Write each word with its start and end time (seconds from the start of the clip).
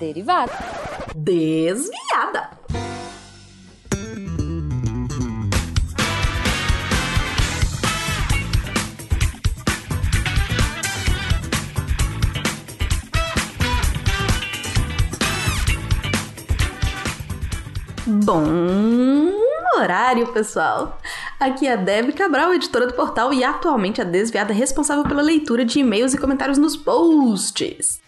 Derivada. 0.00 0.52
Desviada. 1.14 2.50
Bom 18.06 18.42
horário, 19.76 20.32
pessoal! 20.32 20.98
Aqui 21.38 21.66
é 21.66 21.74
a 21.74 21.76
Deb 21.76 22.12
Cabral, 22.14 22.54
editora 22.54 22.86
do 22.86 22.94
portal 22.94 23.34
e 23.34 23.44
atualmente 23.44 24.00
a 24.00 24.04
desviada 24.04 24.54
responsável 24.54 25.04
pela 25.04 25.20
leitura 25.20 25.62
de 25.62 25.80
e-mails 25.80 26.14
e 26.14 26.18
comentários 26.18 26.56
nos 26.56 26.74
posts. 26.74 28.00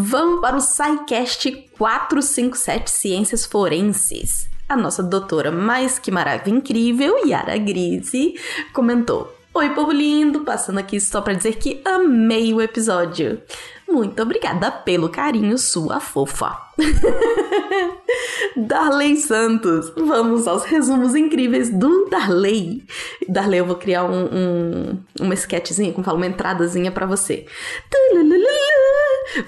Vamos 0.00 0.40
para 0.40 0.56
o 0.56 0.60
SciCast 0.60 1.50
457 1.76 2.88
Ciências 2.88 3.44
Forenses. 3.44 4.48
A 4.68 4.76
nossa 4.76 5.02
doutora 5.02 5.50
mais 5.50 5.98
que 5.98 6.12
maravilha 6.12 6.54
incrível, 6.54 7.26
Yara 7.26 7.58
Grise, 7.58 8.34
comentou: 8.72 9.34
Oi, 9.52 9.70
povo 9.70 9.90
lindo, 9.90 10.44
passando 10.44 10.78
aqui 10.78 11.00
só 11.00 11.20
para 11.20 11.32
dizer 11.32 11.56
que 11.56 11.82
amei 11.84 12.54
o 12.54 12.62
episódio. 12.62 13.42
Muito 13.88 14.22
obrigada 14.22 14.70
pelo 14.70 15.08
carinho, 15.08 15.58
sua 15.58 15.98
fofa. 15.98 16.56
Darley 18.56 19.16
Santos. 19.16 19.92
Vamos 19.96 20.46
aos 20.46 20.62
resumos 20.62 21.16
incríveis 21.16 21.70
do 21.70 22.08
Darley. 22.08 22.84
Darley, 23.28 23.58
eu 23.58 23.66
vou 23.66 23.76
criar 23.76 24.04
um, 24.04 24.26
um, 24.26 24.98
uma 25.20 25.34
sketchzinha, 25.34 25.92
como 25.92 26.04
falo, 26.04 26.18
uma 26.18 26.26
entradazinha 26.26 26.92
para 26.92 27.06
você. 27.06 27.46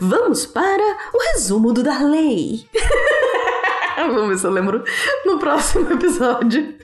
Vamos 0.01 0.47
para 0.47 0.83
o 1.13 1.33
resumo 1.33 1.73
do 1.73 1.83
Darley. 1.83 2.69
Vamos 3.97 4.29
ver 4.29 4.39
se 4.39 4.47
eu 4.47 4.51
lembro 4.51 4.83
no 5.25 5.39
próximo 5.39 5.93
episódio. 5.93 6.75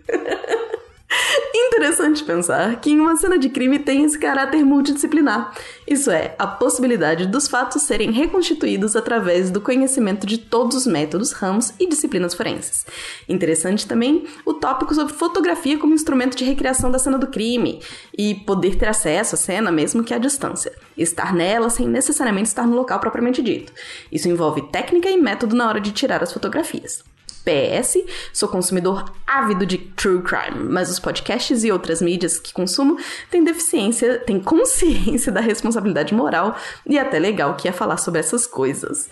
Interessante 1.76 2.24
pensar 2.24 2.80
que 2.80 2.90
em 2.90 2.98
uma 2.98 3.16
cena 3.16 3.38
de 3.38 3.50
crime 3.50 3.78
tem 3.78 4.02
esse 4.02 4.18
caráter 4.18 4.64
multidisciplinar. 4.64 5.52
Isso 5.86 6.10
é, 6.10 6.34
a 6.38 6.46
possibilidade 6.46 7.26
dos 7.26 7.48
fatos 7.48 7.82
serem 7.82 8.10
reconstituídos 8.12 8.96
através 8.96 9.50
do 9.50 9.60
conhecimento 9.60 10.26
de 10.26 10.38
todos 10.38 10.74
os 10.74 10.86
métodos, 10.86 11.32
ramos 11.32 11.74
e 11.78 11.86
disciplinas 11.86 12.32
forenses. 12.32 12.86
Interessante 13.28 13.86
também 13.86 14.24
o 14.46 14.54
tópico 14.54 14.94
sobre 14.94 15.12
fotografia 15.12 15.76
como 15.76 15.92
instrumento 15.92 16.34
de 16.34 16.46
recriação 16.46 16.90
da 16.90 16.98
cena 16.98 17.18
do 17.18 17.26
crime 17.26 17.82
e 18.16 18.34
poder 18.34 18.76
ter 18.76 18.88
acesso 18.88 19.34
à 19.34 19.38
cena 19.38 19.70
mesmo 19.70 20.02
que 20.02 20.14
à 20.14 20.18
distância. 20.18 20.72
Estar 20.96 21.34
nela 21.34 21.68
sem 21.68 21.86
necessariamente 21.86 22.48
estar 22.48 22.66
no 22.66 22.74
local 22.74 23.00
propriamente 23.00 23.42
dito. 23.42 23.70
Isso 24.10 24.30
envolve 24.30 24.62
técnica 24.72 25.10
e 25.10 25.18
método 25.18 25.54
na 25.54 25.68
hora 25.68 25.80
de 25.80 25.92
tirar 25.92 26.22
as 26.22 26.32
fotografias. 26.32 27.04
PS, 27.46 27.98
sou 28.32 28.48
consumidor 28.48 29.04
ávido 29.24 29.64
de 29.64 29.78
true 29.78 30.20
crime, 30.20 30.68
mas 30.68 30.90
os 30.90 30.98
podcasts 30.98 31.62
e 31.62 31.70
outras 31.70 32.02
mídias 32.02 32.40
que 32.40 32.52
consumo 32.52 32.98
têm 33.30 33.44
deficiência, 33.44 34.18
têm 34.18 34.40
consciência 34.40 35.30
da 35.30 35.40
responsabilidade 35.40 36.12
moral 36.12 36.56
e 36.84 36.98
até 36.98 37.20
legal 37.20 37.54
que 37.54 37.68
é 37.68 37.72
falar 37.72 37.98
sobre 37.98 38.18
essas 38.18 38.46
coisas. 38.46 39.08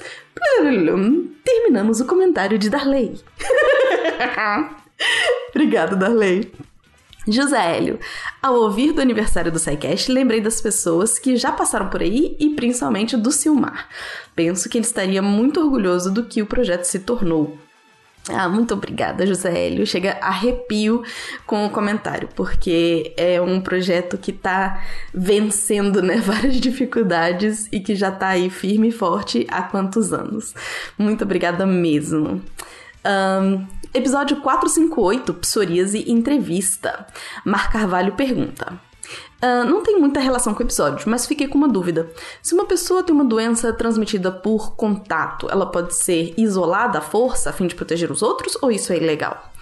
Terminamos 1.45 2.01
o 2.01 2.07
comentário 2.07 2.59
de 2.59 2.69
Darley. 2.69 3.21
Obrigado, 5.55 5.97
Darley. 5.97 6.53
José 7.27 7.77
Hélio, 7.77 7.99
ao 8.43 8.55
ouvir 8.55 8.93
do 8.93 9.01
aniversário 9.01 9.51
do 9.51 9.59
SciCast, 9.59 10.13
lembrei 10.13 10.43
das 10.43 10.61
pessoas 10.61 11.19
que 11.19 11.37
já 11.37 11.51
passaram 11.51 11.89
por 11.89 12.03
aí 12.03 12.37
e 12.39 12.51
principalmente 12.51 13.17
do 13.17 13.33
Silmar. 13.33 13.89
Penso 14.37 14.69
que 14.69 14.77
ele 14.77 14.85
estaria 14.85 15.23
muito 15.23 15.61
orgulhoso 15.61 16.13
do 16.13 16.25
que 16.25 16.43
o 16.43 16.47
projeto 16.47 16.85
se 16.85 16.99
tornou. 16.99 17.59
Ah, 18.29 18.49
muito 18.49 18.73
obrigada, 18.73 19.27
José 19.27 19.67
Hélio. 19.67 19.87
Chega 19.87 20.17
arrepio 20.21 21.03
com 21.47 21.67
o 21.67 21.71
comentário, 21.71 22.29
porque 22.35 23.13
é 23.19 23.41
um 23.41 23.61
projeto 23.61 24.17
que 24.17 24.33
tá 24.33 24.83
vencendo 25.13 26.01
né, 26.01 26.17
várias 26.25 26.57
dificuldades 26.57 27.69
e 27.71 27.81
que 27.81 27.95
já 27.95 28.11
tá 28.11 28.29
aí 28.29 28.49
firme 28.49 28.89
e 28.89 28.93
forte 28.93 29.47
há 29.51 29.63
quantos 29.63 30.13
anos. 30.13 30.55
Muito 30.97 31.23
obrigada 31.25 31.67
mesmo. 31.67 32.43
Um, 33.07 33.67
episódio 33.93 34.39
458, 34.39 35.35
Psoríase 35.35 36.11
Entrevista. 36.11 37.07
Mar 37.45 37.71
Carvalho 37.71 38.15
pergunta: 38.15 38.81
Uh, 39.43 39.65
não 39.65 39.83
tem 39.83 39.99
muita 39.99 40.21
relação 40.21 40.55
com 40.55 40.63
o 40.63 40.67
episódio, 40.67 41.09
mas 41.09 41.27
fiquei 41.27 41.47
com 41.47 41.59
uma 41.59 41.69
dúvida. 41.69 42.11
Se 42.43 42.55
uma 42.55 42.65
pessoa 42.65 43.03
tem 43.03 43.15
uma 43.15 43.25
doença 43.25 43.73
transmitida 43.73 44.33
por 44.33 44.75
contato, 44.77 45.49
ela 45.51 45.67
pode 45.67 45.95
ser 45.95 46.35
isolada 46.37 46.99
à 46.99 47.03
força 47.03 47.51
a 47.51 47.53
fim 47.53 47.67
de 47.67 47.75
proteger 47.75 48.11
os 48.11 48.23
outros 48.23 48.57
ou 48.63 48.71
isso 48.71 48.93
é 48.93 48.97
ilegal? 48.97 49.53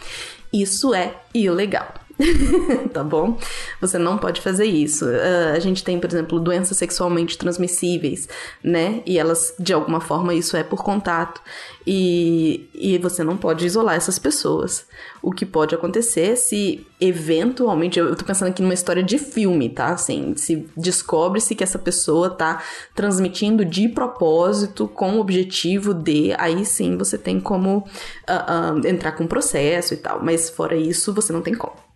Isso 0.52 0.94
é 0.94 1.16
ilegal. 1.34 1.94
tá 2.92 3.02
bom? 3.02 3.38
Você 3.80 3.98
não 3.98 4.18
pode 4.18 4.40
fazer 4.40 4.64
isso. 4.64 5.06
Uh, 5.06 5.54
a 5.54 5.58
gente 5.58 5.82
tem, 5.82 5.98
por 5.98 6.10
exemplo, 6.10 6.40
doenças 6.40 6.76
sexualmente 6.76 7.36
transmissíveis, 7.36 8.28
né? 8.62 9.02
E 9.06 9.18
elas, 9.18 9.54
de 9.58 9.72
alguma 9.72 10.00
forma, 10.00 10.34
isso 10.34 10.56
é 10.56 10.62
por 10.62 10.82
contato. 10.82 11.40
E, 11.86 12.68
e 12.74 12.98
você 12.98 13.24
não 13.24 13.36
pode 13.36 13.66
isolar 13.66 13.96
essas 13.96 14.18
pessoas. 14.18 14.86
O 15.20 15.32
que 15.32 15.44
pode 15.44 15.74
acontecer 15.74 16.36
se, 16.36 16.86
eventualmente, 17.00 17.98
eu, 17.98 18.08
eu 18.08 18.16
tô 18.16 18.24
pensando 18.24 18.48
aqui 18.48 18.62
numa 18.62 18.74
história 18.74 19.02
de 19.02 19.18
filme, 19.18 19.68
tá? 19.68 19.88
Assim, 19.88 20.34
se 20.36 20.68
descobre-se 20.76 21.54
que 21.54 21.64
essa 21.64 21.78
pessoa 21.78 22.30
tá 22.30 22.62
transmitindo 22.94 23.64
de 23.64 23.88
propósito, 23.88 24.86
com 24.86 25.16
o 25.16 25.20
objetivo 25.20 25.92
de, 25.92 26.32
aí 26.38 26.64
sim 26.64 26.96
você 26.96 27.18
tem 27.18 27.40
como 27.40 27.78
uh, 27.78 28.80
uh, 28.80 28.86
entrar 28.86 29.12
com 29.12 29.26
processo 29.26 29.94
e 29.94 29.96
tal. 29.96 30.22
Mas 30.22 30.50
fora 30.50 30.76
isso, 30.76 31.12
você 31.12 31.32
não 31.32 31.42
tem 31.42 31.54
como. 31.54 31.91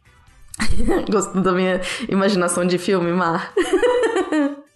Gostou 1.11 1.43
da 1.43 1.53
minha 1.53 1.81
imaginação 2.09 2.67
de 2.67 2.79
filme, 2.79 3.13
Mar? 3.13 3.53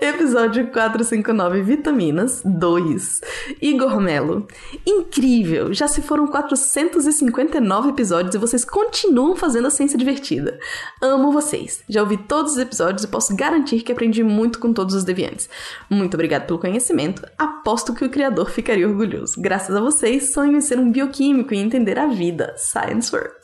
Episódio 0.00 0.66
459 0.72 1.62
Vitaminas 1.62 2.42
2. 2.44 3.20
Igor 3.60 4.00
Melo. 4.00 4.48
Incrível! 4.84 5.72
Já 5.72 5.86
se 5.86 6.02
foram 6.02 6.26
459 6.26 7.90
episódios 7.90 8.34
e 8.34 8.38
vocês 8.38 8.64
continuam 8.64 9.36
fazendo 9.36 9.68
a 9.68 9.70
ciência 9.70 9.96
divertida. 9.96 10.58
Amo 11.00 11.30
vocês. 11.30 11.84
Já 11.88 12.02
ouvi 12.02 12.16
todos 12.16 12.52
os 12.52 12.58
episódios 12.58 13.04
e 13.04 13.08
posso 13.08 13.36
garantir 13.36 13.82
que 13.82 13.92
aprendi 13.92 14.24
muito 14.24 14.58
com 14.58 14.72
todos 14.72 14.94
os 14.94 15.04
deviantes. 15.04 15.48
Muito 15.88 16.14
obrigado 16.14 16.46
pelo 16.46 16.58
conhecimento. 16.58 17.24
Aposto 17.38 17.94
que 17.94 18.04
o 18.04 18.10
criador 18.10 18.50
ficaria 18.50 18.88
orgulhoso. 18.88 19.40
Graças 19.40 19.76
a 19.76 19.80
vocês, 19.80 20.32
sonho 20.32 20.56
em 20.56 20.60
ser 20.60 20.80
um 20.80 20.90
bioquímico 20.90 21.54
e 21.54 21.58
entender 21.58 21.98
a 21.98 22.06
vida. 22.06 22.54
Science 22.56 23.14
work. 23.14 23.36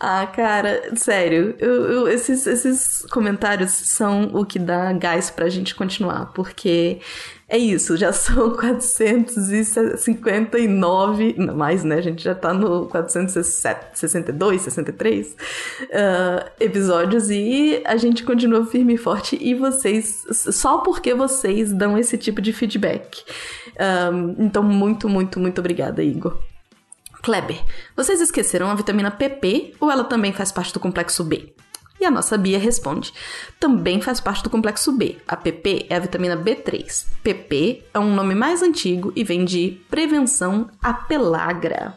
Ah, 0.00 0.26
cara, 0.26 0.92
sério, 0.94 1.56
eu, 1.58 1.90
eu, 1.90 2.08
esses, 2.08 2.46
esses 2.46 3.04
comentários 3.10 3.72
são 3.72 4.30
o 4.32 4.46
que 4.46 4.58
dá 4.58 4.92
gás 4.92 5.28
pra 5.28 5.48
gente 5.48 5.74
continuar, 5.74 6.26
porque 6.34 7.00
é 7.48 7.58
isso, 7.58 7.96
já 7.96 8.12
são 8.22 8.54
459, 8.54 11.34
não 11.36 11.56
mais, 11.56 11.82
né? 11.82 11.96
A 11.96 12.00
gente 12.00 12.22
já 12.22 12.32
tá 12.34 12.54
no 12.54 12.86
462, 12.86 14.60
63 14.60 15.26
uh, 15.28 15.34
episódios 16.60 17.28
e 17.28 17.82
a 17.84 17.96
gente 17.96 18.22
continua 18.22 18.64
firme 18.66 18.94
e 18.94 18.98
forte 18.98 19.36
e 19.40 19.52
vocês, 19.54 20.24
só 20.30 20.78
porque 20.78 21.12
vocês 21.12 21.72
dão 21.72 21.98
esse 21.98 22.16
tipo 22.16 22.40
de 22.40 22.52
feedback. 22.52 23.24
Um, 24.12 24.44
então, 24.44 24.62
muito, 24.62 25.08
muito, 25.08 25.40
muito 25.40 25.58
obrigada, 25.58 26.04
Igor. 26.04 26.38
Kleber, 27.22 27.62
vocês 27.96 28.20
esqueceram 28.20 28.70
a 28.70 28.74
vitamina 28.74 29.10
PP 29.10 29.74
ou 29.80 29.90
ela 29.90 30.04
também 30.04 30.32
faz 30.32 30.52
parte 30.52 30.72
do 30.72 30.80
complexo 30.80 31.24
B? 31.24 31.54
E 32.00 32.04
a 32.04 32.10
nossa 32.10 32.38
Bia 32.38 32.58
responde: 32.58 33.12
também 33.58 34.00
faz 34.00 34.20
parte 34.20 34.42
do 34.42 34.50
complexo 34.50 34.92
B. 34.92 35.18
A 35.26 35.36
PP 35.36 35.86
é 35.90 35.96
a 35.96 36.00
vitamina 36.00 36.36
B3. 36.36 37.06
PP 37.22 37.84
é 37.92 37.98
um 37.98 38.14
nome 38.14 38.34
mais 38.34 38.62
antigo 38.62 39.12
e 39.16 39.24
vem 39.24 39.44
de 39.44 39.80
prevenção 39.90 40.70
à 40.82 40.92
pelagra. 40.92 41.94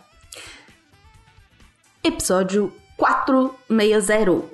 Episódio 2.04 2.74
460. 2.98 4.48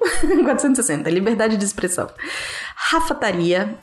460. 0.44 1.10
Liberdade 1.10 1.56
de 1.56 1.64
expressão. 1.64 2.10
Rafa 2.75 3.16
Taria. 3.16 3.80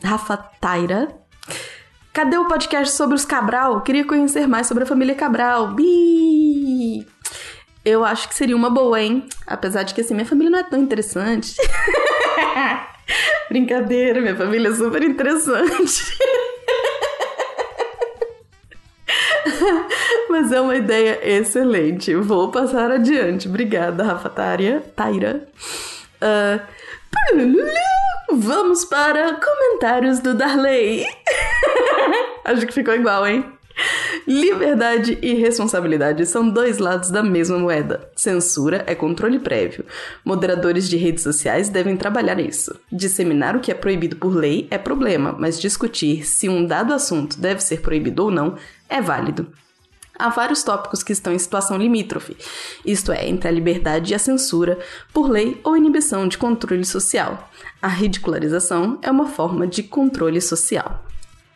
Cadê 2.15 2.39
o 2.39 2.45
podcast 2.45 2.95
sobre 2.95 3.17
os 3.17 3.25
Cabral? 3.25 3.81
Queria 3.81 4.05
conhecer 4.07 4.47
mais 4.47 4.69
sobre 4.69 4.85
a 4.85 4.87
família 4.87 5.17
Cabral. 5.17 5.75
Bi! 5.75 7.05
Eu 7.85 8.05
acho 8.05 8.29
que 8.29 8.37
seria 8.37 8.55
uma 8.55 8.71
boa, 8.71 9.03
hein? 9.03 9.29
Apesar 9.45 9.83
de 9.83 9.93
que 9.93 10.01
assim, 10.01 10.15
minha 10.15 10.25
família 10.25 10.49
não 10.49 10.61
é 10.61 10.63
tão 10.63 10.79
interessante. 10.79 11.57
Brincadeira, 13.51 14.21
minha 14.21 14.37
família 14.37 14.69
é 14.69 14.75
super 14.75 15.03
interessante. 15.03 16.17
Mas 20.31 20.53
é 20.53 20.61
uma 20.61 20.77
ideia 20.77 21.19
excelente. 21.21 22.15
Vou 22.15 22.53
passar 22.53 22.93
adiante. 22.93 23.49
Obrigada, 23.49 24.05
Rafa 24.05 24.31
Tária. 24.31 24.85
Taira. 24.95 25.49
Uh, 26.23 26.61
vamos 28.33 28.85
para 28.85 29.35
comentários 29.35 30.21
do 30.21 30.33
Darley. 30.33 31.05
Acho 32.45 32.67
que 32.67 32.75
ficou 32.75 32.95
igual, 32.95 33.27
hein? 33.27 33.45
Liberdade 34.27 35.19
e 35.21 35.35
responsabilidade 35.35 36.25
são 36.27 36.49
dois 36.49 36.79
lados 36.79 37.11
da 37.11 37.23
mesma 37.23 37.59
moeda. 37.59 38.09
Censura 38.15 38.85
é 38.87 38.95
controle 38.95 39.39
prévio. 39.39 39.85
Moderadores 40.25 40.89
de 40.89 40.97
redes 40.97 41.23
sociais 41.23 41.69
devem 41.69 41.97
trabalhar 41.97 42.39
isso. 42.39 42.75
Disseminar 42.91 43.57
o 43.57 43.61
que 43.61 43.71
é 43.71 43.75
proibido 43.75 44.17
por 44.17 44.35
lei 44.35 44.67
é 44.71 44.79
problema, 44.79 45.35
mas 45.39 45.61
discutir 45.61 46.25
se 46.27 46.49
um 46.49 46.65
dado 46.65 46.95
assunto 46.95 47.39
deve 47.39 47.61
ser 47.61 47.81
proibido 47.81 48.25
ou 48.25 48.31
não 48.31 48.57
é 48.89 49.01
válido. 49.01 49.49
Há 50.17 50.29
vários 50.29 50.63
tópicos 50.63 51.03
que 51.03 51.13
estão 51.13 51.33
em 51.33 51.39
situação 51.39 51.77
limítrofe, 51.77 52.37
isto 52.87 53.11
é, 53.11 53.29
entre 53.29 53.49
a 53.49 53.51
liberdade 53.51 54.13
e 54.13 54.15
a 54.15 54.19
censura, 54.19 54.79
por 55.13 55.29
lei 55.29 55.61
ou 55.65 55.77
inibição 55.77 56.29
de 56.29 56.39
controle 56.39 56.85
social. 56.85 57.51
A 57.83 57.89
ridicularização 57.89 58.99
é 59.03 59.11
uma 59.11 59.27
forma 59.27 59.67
de 59.67 59.83
controle 59.83 60.41
social. 60.41 61.05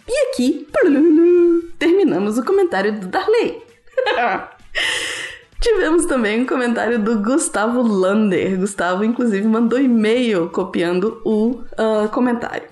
E 0.08 0.28
aqui, 0.30 0.66
terminamos 1.78 2.38
o 2.38 2.44
comentário 2.44 2.98
do 2.98 3.08
Darley. 3.08 3.62
Tivemos 5.60 6.06
também 6.06 6.42
um 6.42 6.46
comentário 6.46 6.98
do 6.98 7.18
Gustavo 7.18 7.82
Lander. 7.82 8.58
Gustavo, 8.58 9.04
inclusive, 9.04 9.46
mandou 9.46 9.78
e-mail 9.78 10.48
copiando 10.48 11.20
o 11.24 11.60
uh, 11.72 12.08
comentário. 12.10 12.68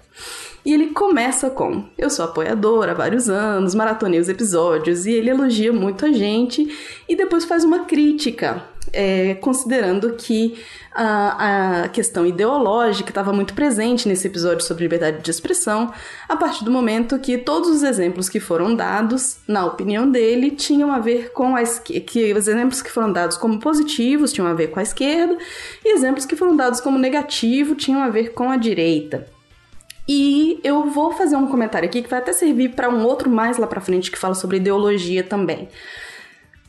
E 0.64 0.72
ele 0.72 0.88
começa 0.88 1.50
com: 1.50 1.84
Eu 1.98 2.08
sou 2.08 2.24
apoiador 2.24 2.88
há 2.88 2.94
vários 2.94 3.28
anos, 3.28 3.74
maratonei 3.74 4.18
os 4.18 4.28
episódios, 4.28 5.04
e 5.04 5.12
ele 5.12 5.30
elogia 5.30 5.72
muito 5.72 6.06
a 6.06 6.12
gente 6.12 6.74
e 7.08 7.14
depois 7.14 7.44
faz 7.44 7.64
uma 7.64 7.84
crítica 7.84 8.62
é, 8.92 9.34
considerando 9.34 10.14
que 10.14 10.62
a, 10.94 11.82
a 11.82 11.88
questão 11.88 12.26
ideológica 12.26 13.10
estava 13.10 13.32
muito 13.32 13.52
presente 13.54 14.08
nesse 14.08 14.26
episódio 14.26 14.64
sobre 14.64 14.84
liberdade 14.84 15.22
de 15.22 15.30
expressão, 15.30 15.92
a 16.28 16.36
partir 16.36 16.64
do 16.64 16.70
momento 16.70 17.18
que 17.18 17.36
todos 17.36 17.68
os 17.68 17.82
exemplos 17.82 18.28
que 18.28 18.40
foram 18.40 18.74
dados, 18.74 19.38
na 19.46 19.66
opinião 19.66 20.10
dele, 20.10 20.50
tinham 20.50 20.90
a 20.90 20.98
ver 20.98 21.32
com 21.32 21.54
a 21.54 21.62
que 21.62 22.32
os 22.32 22.48
exemplos 22.48 22.80
que 22.80 22.90
foram 22.90 23.12
dados 23.12 23.36
como 23.36 23.60
positivos 23.60 24.32
tinham 24.32 24.48
a 24.48 24.54
ver 24.54 24.68
com 24.68 24.80
a 24.80 24.82
esquerda, 24.82 25.36
e 25.84 25.94
exemplos 25.94 26.24
que 26.24 26.36
foram 26.36 26.56
dados 26.56 26.80
como 26.80 26.98
negativo 26.98 27.74
tinham 27.74 28.02
a 28.02 28.08
ver 28.08 28.32
com 28.32 28.50
a 28.50 28.56
direita. 28.56 29.26
E 30.08 30.60
eu 30.62 30.84
vou 30.84 31.12
fazer 31.12 31.36
um 31.36 31.48
comentário 31.48 31.88
aqui 31.88 32.00
que 32.00 32.08
vai 32.08 32.20
até 32.20 32.32
servir 32.32 32.70
para 32.70 32.88
um 32.88 33.04
outro 33.04 33.28
mais 33.28 33.58
lá 33.58 33.66
para 33.66 33.80
frente 33.80 34.10
que 34.10 34.18
fala 34.18 34.34
sobre 34.34 34.58
ideologia 34.58 35.24
também. 35.24 35.68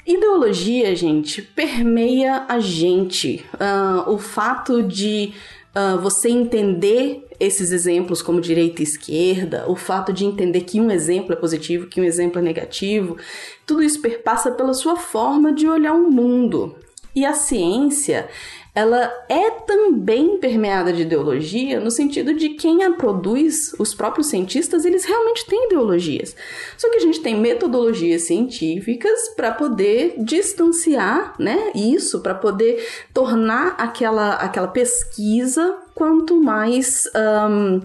Ideologia, 0.08 0.96
gente, 0.96 1.42
permeia 1.42 2.46
a 2.48 2.62
gente. 2.62 3.46
Uh, 3.56 4.14
o 4.14 4.18
fato 4.18 4.82
de 4.82 5.34
uh, 5.76 6.00
você 6.00 6.30
entender 6.30 7.28
esses 7.38 7.74
exemplos 7.74 8.22
como 8.22 8.40
direita 8.40 8.82
e 8.82 8.84
esquerda, 8.84 9.70
o 9.70 9.76
fato 9.76 10.14
de 10.14 10.24
entender 10.24 10.62
que 10.62 10.80
um 10.80 10.90
exemplo 10.90 11.34
é 11.34 11.36
positivo, 11.36 11.88
que 11.88 12.00
um 12.00 12.06
exemplo 12.06 12.40
é 12.40 12.42
negativo, 12.42 13.18
tudo 13.66 13.84
isso 13.84 14.02
perpassa 14.02 14.50
pela 14.50 14.74
sua 14.74 14.96
forma 14.96 15.52
de 15.52 15.68
olhar 15.68 15.94
o 15.94 16.10
mundo. 16.10 16.78
E 17.14 17.26
a 17.26 17.34
ciência, 17.34 18.30
ela 18.78 19.12
é 19.28 19.50
também 19.50 20.38
permeada 20.38 20.94
de 20.94 21.02
ideologia 21.02 21.80
no 21.80 21.90
sentido 21.90 22.36
de 22.36 22.50
quem 22.50 22.84
a 22.84 22.92
produz, 22.92 23.74
os 23.80 23.96
próprios 23.96 24.28
cientistas, 24.28 24.86
eles 24.86 25.04
realmente 25.04 25.48
têm 25.48 25.66
ideologias. 25.66 26.36
Só 26.78 26.88
que 26.92 26.98
a 26.98 27.00
gente 27.00 27.20
tem 27.20 27.36
metodologias 27.36 28.28
científicas 28.28 29.30
para 29.36 29.52
poder 29.52 30.14
distanciar, 30.20 31.34
né, 31.40 31.72
isso, 31.74 32.20
para 32.20 32.36
poder 32.36 32.88
tornar 33.12 33.70
aquela, 33.80 34.36
aquela 34.36 34.68
pesquisa 34.68 35.76
quanto 35.96 36.40
mais 36.40 37.10
um, 37.50 37.82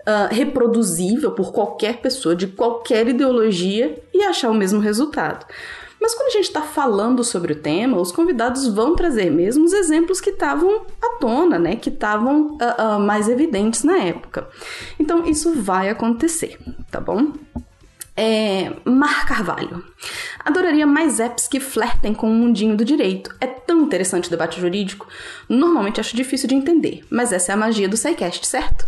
Uh, 0.00 0.32
reproduzível 0.34 1.32
por 1.32 1.52
qualquer 1.52 1.98
pessoa 1.98 2.34
de 2.34 2.46
qualquer 2.46 3.06
ideologia 3.06 4.02
e 4.14 4.22
achar 4.22 4.48
o 4.50 4.54
mesmo 4.54 4.80
resultado. 4.80 5.44
Mas 6.00 6.14
quando 6.14 6.28
a 6.28 6.32
gente 6.32 6.46
está 6.46 6.62
falando 6.62 7.22
sobre 7.22 7.52
o 7.52 7.56
tema, 7.56 8.00
os 8.00 8.10
convidados 8.10 8.66
vão 8.66 8.96
trazer 8.96 9.30
mesmo 9.30 9.64
os 9.64 9.72
exemplos 9.72 10.20
que 10.20 10.30
estavam 10.30 10.86
à 11.00 11.18
tona, 11.18 11.58
né? 11.58 11.76
Que 11.76 11.90
estavam 11.90 12.52
uh, 12.52 12.96
uh, 12.96 13.00
mais 13.00 13.28
evidentes 13.28 13.84
na 13.84 13.98
época. 13.98 14.48
Então 14.98 15.26
isso 15.26 15.52
vai 15.60 15.90
acontecer, 15.90 16.58
tá 16.90 17.00
bom? 17.00 17.32
É, 18.16 18.72
Mar 18.84 19.26
Carvalho. 19.26 19.84
Adoraria 20.44 20.86
mais 20.86 21.20
apps 21.20 21.46
que 21.46 21.60
flertem 21.60 22.12
com 22.12 22.30
o 22.30 22.34
mundinho 22.34 22.76
do 22.76 22.84
direito. 22.84 23.34
É 23.40 23.46
tão 23.46 23.82
interessante 23.82 24.28
o 24.28 24.30
debate 24.30 24.60
jurídico. 24.60 25.06
Normalmente 25.48 26.00
acho 26.00 26.16
difícil 26.16 26.48
de 26.48 26.54
entender, 26.54 27.04
mas 27.10 27.32
essa 27.32 27.52
é 27.52 27.54
a 27.54 27.58
magia 27.58 27.88
do 27.88 27.96
SciCast, 27.96 28.46
certo? 28.46 28.86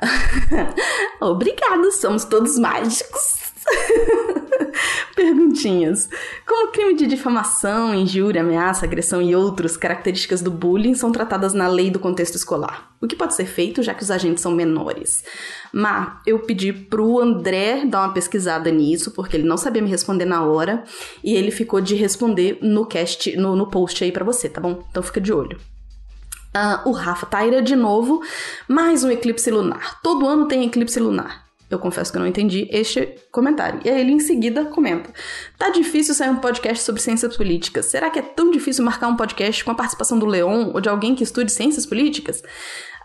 Obrigada, 1.20 1.90
somos 1.92 2.24
todos 2.24 2.58
mágicos. 2.58 3.41
Perguntinhas. 5.14 6.08
Como 6.46 6.72
crime 6.72 6.94
de 6.94 7.06
difamação, 7.06 7.94
injúria, 7.94 8.40
ameaça, 8.40 8.86
agressão 8.86 9.20
e 9.20 9.36
outras 9.36 9.76
características 9.76 10.40
do 10.40 10.50
bullying 10.50 10.94
são 10.94 11.12
tratadas 11.12 11.52
na 11.52 11.68
lei 11.68 11.90
do 11.90 11.98
contexto 11.98 12.34
escolar? 12.34 12.90
O 13.00 13.06
que 13.06 13.16
pode 13.16 13.34
ser 13.34 13.46
feito 13.46 13.82
já 13.82 13.92
que 13.94 14.02
os 14.02 14.10
agentes 14.10 14.42
são 14.42 14.52
menores? 14.52 15.24
Má, 15.72 16.20
eu 16.26 16.38
pedi 16.40 16.72
pro 16.72 17.20
André 17.20 17.84
dar 17.84 18.00
uma 18.00 18.14
pesquisada 18.14 18.70
nisso, 18.70 19.10
porque 19.10 19.36
ele 19.36 19.46
não 19.46 19.56
sabia 19.56 19.82
me 19.82 19.90
responder 19.90 20.24
na 20.24 20.44
hora, 20.44 20.84
e 21.22 21.34
ele 21.34 21.50
ficou 21.50 21.80
de 21.80 21.94
responder 21.94 22.58
no 22.62 22.86
cast, 22.86 23.36
no, 23.36 23.54
no 23.54 23.66
post 23.66 24.02
aí 24.02 24.12
para 24.12 24.24
você, 24.24 24.48
tá 24.48 24.60
bom? 24.60 24.84
Então 24.90 25.02
fica 25.02 25.20
de 25.20 25.32
olho. 25.32 25.58
Uh, 26.54 26.90
o 26.90 26.92
Rafa 26.92 27.24
Taira 27.24 27.62
de 27.62 27.74
novo, 27.74 28.22
mais 28.68 29.02
um 29.02 29.10
eclipse 29.10 29.50
lunar. 29.50 30.00
Todo 30.02 30.26
ano 30.26 30.46
tem 30.46 30.66
eclipse 30.66 31.00
lunar. 31.00 31.41
Eu 31.74 31.78
confesso 31.78 32.12
que 32.12 32.18
eu 32.18 32.20
não 32.20 32.26
entendi 32.26 32.68
este 32.70 33.14
comentário. 33.30 33.80
E 33.84 33.90
aí 33.90 34.00
ele 34.00 34.12
em 34.12 34.20
seguida 34.20 34.64
comenta: 34.66 35.10
Tá 35.58 35.70
difícil 35.70 36.14
sair 36.14 36.30
um 36.30 36.36
podcast 36.36 36.84
sobre 36.84 37.00
ciências 37.00 37.36
políticas. 37.36 37.86
Será 37.86 38.10
que 38.10 38.18
é 38.18 38.22
tão 38.22 38.50
difícil 38.50 38.84
marcar 38.84 39.08
um 39.08 39.16
podcast 39.16 39.64
com 39.64 39.70
a 39.70 39.74
participação 39.74 40.18
do 40.18 40.26
Leon 40.26 40.70
ou 40.72 40.80
de 40.80 40.88
alguém 40.88 41.14
que 41.14 41.24
estude 41.24 41.50
ciências 41.50 41.86
políticas? 41.86 42.42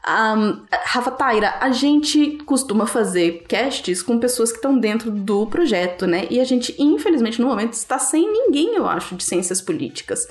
Um, 0.08 0.66
Rafa 0.86 1.12
Taira, 1.12 1.56
a 1.60 1.70
gente 1.72 2.38
costuma 2.46 2.88
fazer 2.88 3.44
casts 3.50 4.02
com 4.02 4.18
pessoas 4.18 4.52
que 4.52 4.58
estão 4.58 4.78
dentro 4.80 5.12
do 5.12 5.46
projeto, 5.48 6.08
né? 6.08 6.26
E 6.30 6.40
a 6.40 6.46
gente, 6.46 6.74
infelizmente, 6.80 7.42
no 7.42 7.48
momento 7.48 7.74
está 7.74 8.00
sem 8.00 8.32
ninguém, 8.32 8.76
eu 8.76 8.88
acho, 8.88 9.16
de 9.16 9.24
ciências 9.24 9.60
políticas. 9.60 10.26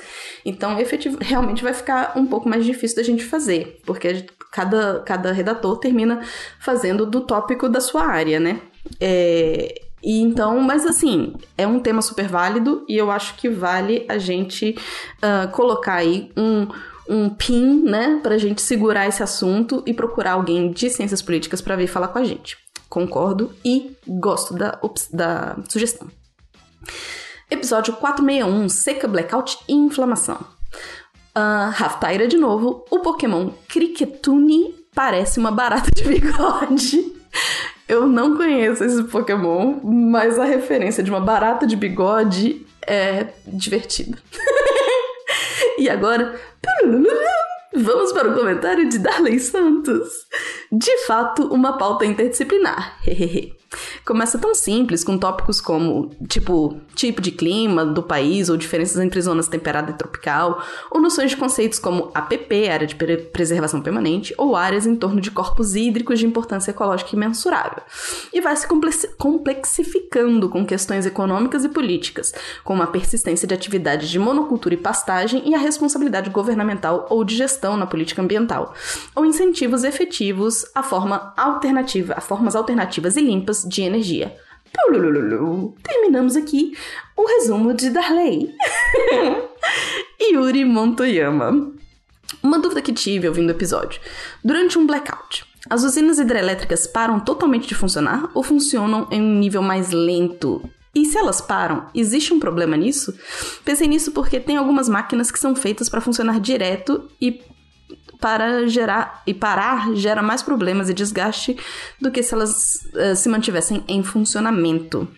Então, 0.46 0.80
efetivo, 0.80 1.18
realmente 1.20 1.62
vai 1.62 1.74
ficar 1.74 2.16
um 2.16 2.26
pouco 2.26 2.48
mais 2.48 2.64
difícil 2.64 2.96
da 2.96 3.02
gente 3.02 3.22
fazer, 3.22 3.78
porque 3.84 4.24
cada, 4.50 5.00
cada 5.00 5.30
redator 5.30 5.76
termina 5.78 6.22
fazendo 6.58 7.04
do 7.04 7.20
tópico 7.20 7.68
da 7.68 7.80
sua 7.80 8.06
área, 8.06 8.40
né? 8.40 8.62
É, 8.98 9.82
e 10.02 10.22
então, 10.22 10.58
mas 10.60 10.86
assim, 10.86 11.34
é 11.58 11.66
um 11.66 11.80
tema 11.80 12.00
super 12.00 12.28
válido 12.28 12.84
e 12.88 12.96
eu 12.96 13.10
acho 13.10 13.34
que 13.34 13.48
vale 13.50 14.06
a 14.08 14.16
gente 14.16 14.76
uh, 15.18 15.50
colocar 15.50 15.96
aí 15.96 16.30
um 16.36 16.68
um 17.08 17.28
pin, 17.28 17.82
né, 17.82 18.20
pra 18.22 18.38
gente 18.38 18.62
segurar 18.62 19.06
esse 19.06 19.22
assunto 19.22 19.82
e 19.86 19.94
procurar 19.94 20.32
alguém 20.32 20.70
de 20.70 20.90
ciências 20.90 21.22
políticas 21.22 21.60
para 21.60 21.76
vir 21.76 21.86
falar 21.86 22.08
com 22.08 22.18
a 22.18 22.24
gente. 22.24 22.56
Concordo 22.88 23.52
e 23.64 23.96
gosto 24.06 24.54
da, 24.54 24.78
da 25.12 25.56
sugestão. 25.68 26.08
Episódio 27.50 27.94
461, 27.94 28.68
seca, 28.68 29.06
blackout 29.08 29.58
e 29.68 29.72
inflamação. 29.72 30.38
Uh, 31.36 31.70
Raftaira 31.70 32.26
de 32.26 32.36
novo, 32.36 32.84
o 32.90 33.00
Pokémon 33.00 33.50
Cricketune 33.68 34.74
parece 34.94 35.38
uma 35.38 35.50
barata 35.50 35.90
de 35.94 36.02
bigode. 36.02 37.12
Eu 37.86 38.06
não 38.06 38.36
conheço 38.36 38.82
esse 38.82 39.02
Pokémon, 39.04 39.78
mas 39.84 40.38
a 40.38 40.44
referência 40.44 41.04
de 41.04 41.10
uma 41.10 41.20
barata 41.20 41.66
de 41.66 41.76
bigode 41.76 42.66
é 42.84 43.28
divertida. 43.46 44.18
E 45.78 45.88
agora, 45.88 46.38
Vamos 47.74 48.12
para 48.12 48.30
o 48.30 48.34
comentário 48.34 48.88
de 48.88 48.98
Darley 48.98 49.38
Santos. 49.38 50.26
De 50.72 50.96
fato, 51.06 51.46
uma 51.52 51.76
pauta 51.76 52.06
interdisciplinar. 52.06 52.98
Hehehe. 53.06 53.55
Começa 54.06 54.38
tão 54.38 54.54
simples, 54.54 55.02
com 55.02 55.18
tópicos 55.18 55.60
como, 55.60 56.12
tipo, 56.28 56.80
tipo 56.94 57.20
de 57.20 57.32
clima 57.32 57.84
do 57.84 58.04
país, 58.04 58.48
ou 58.48 58.56
diferenças 58.56 59.02
entre 59.02 59.20
zonas 59.20 59.48
temperada 59.48 59.90
e 59.90 59.94
tropical, 59.94 60.62
ou 60.92 61.00
noções 61.00 61.30
de 61.30 61.36
conceitos 61.36 61.80
como 61.80 62.12
APP, 62.14 62.68
área 62.68 62.86
de 62.86 62.94
preservação 62.94 63.80
permanente, 63.80 64.32
ou 64.38 64.54
áreas 64.54 64.86
em 64.86 64.94
torno 64.94 65.20
de 65.20 65.32
corpos 65.32 65.74
hídricos 65.74 66.20
de 66.20 66.26
importância 66.26 66.70
ecológica 66.70 67.16
imensurável. 67.16 67.82
E 68.32 68.40
vai 68.40 68.54
se 68.54 68.68
complexificando 69.18 70.48
com 70.48 70.64
questões 70.64 71.04
econômicas 71.04 71.64
e 71.64 71.68
políticas, 71.68 72.32
como 72.62 72.84
a 72.84 72.86
persistência 72.86 73.48
de 73.48 73.54
atividades 73.54 74.08
de 74.08 74.20
monocultura 74.20 74.74
e 74.74 74.78
pastagem 74.78 75.42
e 75.44 75.52
a 75.52 75.58
responsabilidade 75.58 76.30
governamental 76.30 77.08
ou 77.10 77.24
de 77.24 77.34
gestão 77.34 77.76
na 77.76 77.88
política 77.88 78.22
ambiental, 78.22 78.72
ou 79.16 79.26
incentivos 79.26 79.82
efetivos 79.82 80.64
à 80.76 80.82
forma 80.84 81.34
alternativa, 81.36 82.14
a 82.16 82.20
formas 82.20 82.54
alternativas 82.54 83.16
e 83.16 83.20
limpas 83.20 83.64
de 83.64 83.82
energia. 83.82 83.95
Terminamos 85.82 86.36
aqui 86.36 86.76
o 87.16 87.26
resumo 87.26 87.74
de 87.74 87.90
Darley. 87.90 88.54
Yuri 90.20 90.64
Montoyama. 90.64 91.72
Uma 92.42 92.58
dúvida 92.58 92.82
que 92.82 92.92
tive 92.92 93.28
ouvindo 93.28 93.48
o 93.48 93.52
episódio. 93.52 94.00
Durante 94.44 94.78
um 94.78 94.86
blackout, 94.86 95.44
As 95.68 95.82
usinas 95.82 96.18
hidrelétricas 96.18 96.86
param 96.86 97.18
totalmente 97.18 97.66
de 97.66 97.74
funcionar 97.74 98.30
ou 98.34 98.42
funcionam 98.42 99.08
em 99.10 99.20
um 99.20 99.34
nível 99.38 99.62
mais 99.62 99.90
lento? 99.90 100.62
E 100.94 101.04
se 101.04 101.18
elas 101.18 101.40
param, 101.40 101.86
existe 101.94 102.32
um 102.32 102.38
problema 102.38 102.76
nisso? 102.76 103.12
Pensei 103.64 103.88
nisso 103.88 104.12
porque 104.12 104.38
tem 104.38 104.56
algumas 104.56 104.88
máquinas 104.88 105.30
que 105.30 105.38
são 105.38 105.56
feitas 105.56 105.88
para 105.88 106.00
funcionar 106.00 106.40
direto 106.40 107.10
e 107.20 107.42
para 108.20 108.66
gerar 108.66 109.22
e 109.26 109.34
parar 109.34 109.94
gera 109.94 110.22
mais 110.22 110.42
problemas 110.42 110.88
e 110.88 110.94
desgaste 110.94 111.56
do 112.00 112.10
que 112.10 112.22
se 112.22 112.34
elas 112.34 112.88
uh, 112.94 113.14
se 113.14 113.28
mantivessem 113.28 113.84
em 113.86 114.02
funcionamento. 114.02 115.08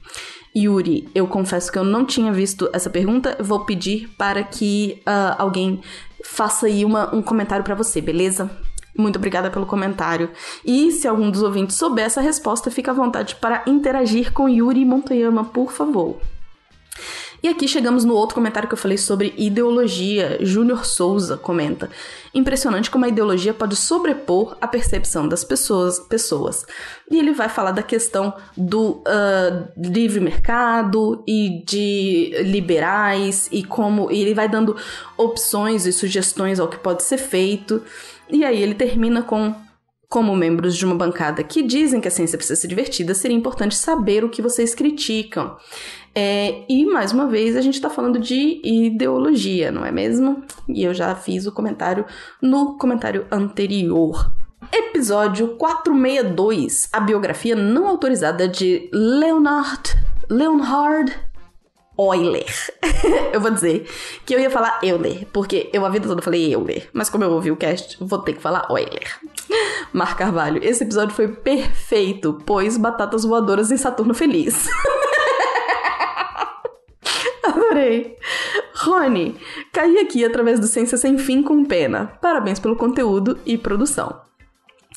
Yuri, 0.56 1.08
eu 1.14 1.26
confesso 1.26 1.70
que 1.70 1.78
eu 1.78 1.84
não 1.84 2.04
tinha 2.04 2.32
visto 2.32 2.68
essa 2.72 2.90
pergunta. 2.90 3.36
Vou 3.40 3.64
pedir 3.64 4.08
para 4.16 4.42
que 4.42 5.02
uh, 5.06 5.36
alguém 5.38 5.80
faça 6.24 6.66
aí 6.66 6.84
uma, 6.84 7.14
um 7.14 7.22
comentário 7.22 7.64
para 7.64 7.74
você, 7.74 8.00
beleza? 8.00 8.50
Muito 8.96 9.16
obrigada 9.16 9.50
pelo 9.50 9.66
comentário. 9.66 10.30
E 10.64 10.90
se 10.90 11.06
algum 11.06 11.30
dos 11.30 11.42
ouvintes 11.42 11.76
souber 11.76 12.06
essa 12.06 12.20
resposta, 12.20 12.70
fica 12.70 12.90
à 12.90 12.94
vontade 12.94 13.36
para 13.36 13.62
interagir 13.66 14.32
com 14.32 14.48
Yuri 14.48 14.84
Montoyama, 14.84 15.44
por 15.44 15.70
favor. 15.70 16.18
E 17.42 17.48
aqui 17.48 17.68
chegamos 17.68 18.04
no 18.04 18.14
outro 18.14 18.34
comentário 18.34 18.68
que 18.68 18.74
eu 18.74 18.78
falei 18.78 18.98
sobre 18.98 19.32
ideologia. 19.36 20.38
Júnior 20.40 20.84
Souza 20.84 21.36
comenta: 21.36 21.88
Impressionante 22.34 22.90
como 22.90 23.04
a 23.04 23.08
ideologia 23.08 23.54
pode 23.54 23.76
sobrepor 23.76 24.56
a 24.60 24.66
percepção 24.66 25.28
das 25.28 25.44
pessoas. 25.44 26.00
pessoas. 26.00 26.66
E 27.10 27.18
ele 27.18 27.32
vai 27.32 27.48
falar 27.48 27.70
da 27.70 27.82
questão 27.82 28.34
do 28.56 29.02
uh, 29.02 29.68
livre 29.76 30.20
mercado 30.20 31.22
e 31.26 31.62
de 31.64 32.32
liberais 32.42 33.48
e 33.52 33.62
como. 33.62 34.10
E 34.10 34.20
ele 34.20 34.34
vai 34.34 34.48
dando 34.48 34.76
opções 35.16 35.86
e 35.86 35.92
sugestões 35.92 36.58
ao 36.58 36.68
que 36.68 36.78
pode 36.78 37.04
ser 37.04 37.18
feito. 37.18 37.82
E 38.28 38.44
aí 38.44 38.60
ele 38.60 38.74
termina 38.74 39.22
com 39.22 39.54
como 40.08 40.34
membros 40.34 40.74
de 40.74 40.86
uma 40.86 40.94
bancada 40.94 41.42
que 41.44 41.62
dizem 41.62 42.00
que 42.00 42.08
a 42.08 42.10
ciência 42.10 42.38
precisa 42.38 42.58
ser 42.58 42.66
divertida, 42.66 43.12
seria 43.12 43.36
importante 43.36 43.76
saber 43.76 44.24
o 44.24 44.30
que 44.30 44.40
vocês 44.40 44.74
criticam. 44.74 45.56
É, 46.14 46.64
e, 46.68 46.84
mais 46.86 47.12
uma 47.12 47.26
vez, 47.26 47.56
a 47.56 47.60
gente 47.60 47.74
está 47.74 47.88
falando 47.88 48.18
de 48.18 48.60
ideologia, 48.64 49.70
não 49.70 49.84
é 49.84 49.92
mesmo? 49.92 50.42
E 50.68 50.82
eu 50.82 50.92
já 50.92 51.14
fiz 51.14 51.46
o 51.46 51.52
comentário 51.52 52.04
no 52.42 52.76
comentário 52.76 53.26
anterior. 53.30 54.32
Episódio 54.72 55.56
462, 55.56 56.88
a 56.92 57.00
biografia 57.00 57.54
não 57.54 57.86
autorizada 57.86 58.48
de 58.48 58.88
Leonard, 58.92 59.96
Leonhard 60.28 61.14
Euler. 61.98 62.46
eu 63.32 63.40
vou 63.40 63.50
dizer 63.50 63.88
que 64.26 64.34
eu 64.34 64.40
ia 64.40 64.50
falar 64.50 64.78
Euler, 64.82 65.26
porque 65.32 65.70
eu 65.72 65.84
a 65.84 65.88
vida 65.88 66.06
toda 66.06 66.22
falei 66.22 66.54
Euler, 66.54 66.88
mas 66.92 67.08
como 67.08 67.24
eu 67.24 67.30
ouvi 67.30 67.50
o 67.50 67.56
cast, 67.56 67.96
vou 68.00 68.18
ter 68.20 68.34
que 68.34 68.42
falar 68.42 68.66
Euler. 68.70 69.18
Mar 69.92 70.16
Carvalho, 70.16 70.62
esse 70.62 70.84
episódio 70.84 71.14
foi 71.14 71.28
perfeito, 71.28 72.40
pois 72.44 72.76
batatas 72.76 73.24
voadoras 73.24 73.70
em 73.70 73.76
Saturno 73.76 74.14
Feliz. 74.14 74.68
Adorei. 77.54 78.16
Rony, 78.74 79.36
caí 79.72 79.98
aqui 79.98 80.24
através 80.24 80.60
do 80.60 80.66
Ciência 80.66 80.98
Sem 80.98 81.16
Fim 81.16 81.42
com 81.42 81.64
pena. 81.64 82.12
Parabéns 82.20 82.58
pelo 82.58 82.76
conteúdo 82.76 83.38
e 83.46 83.56
produção. 83.56 84.20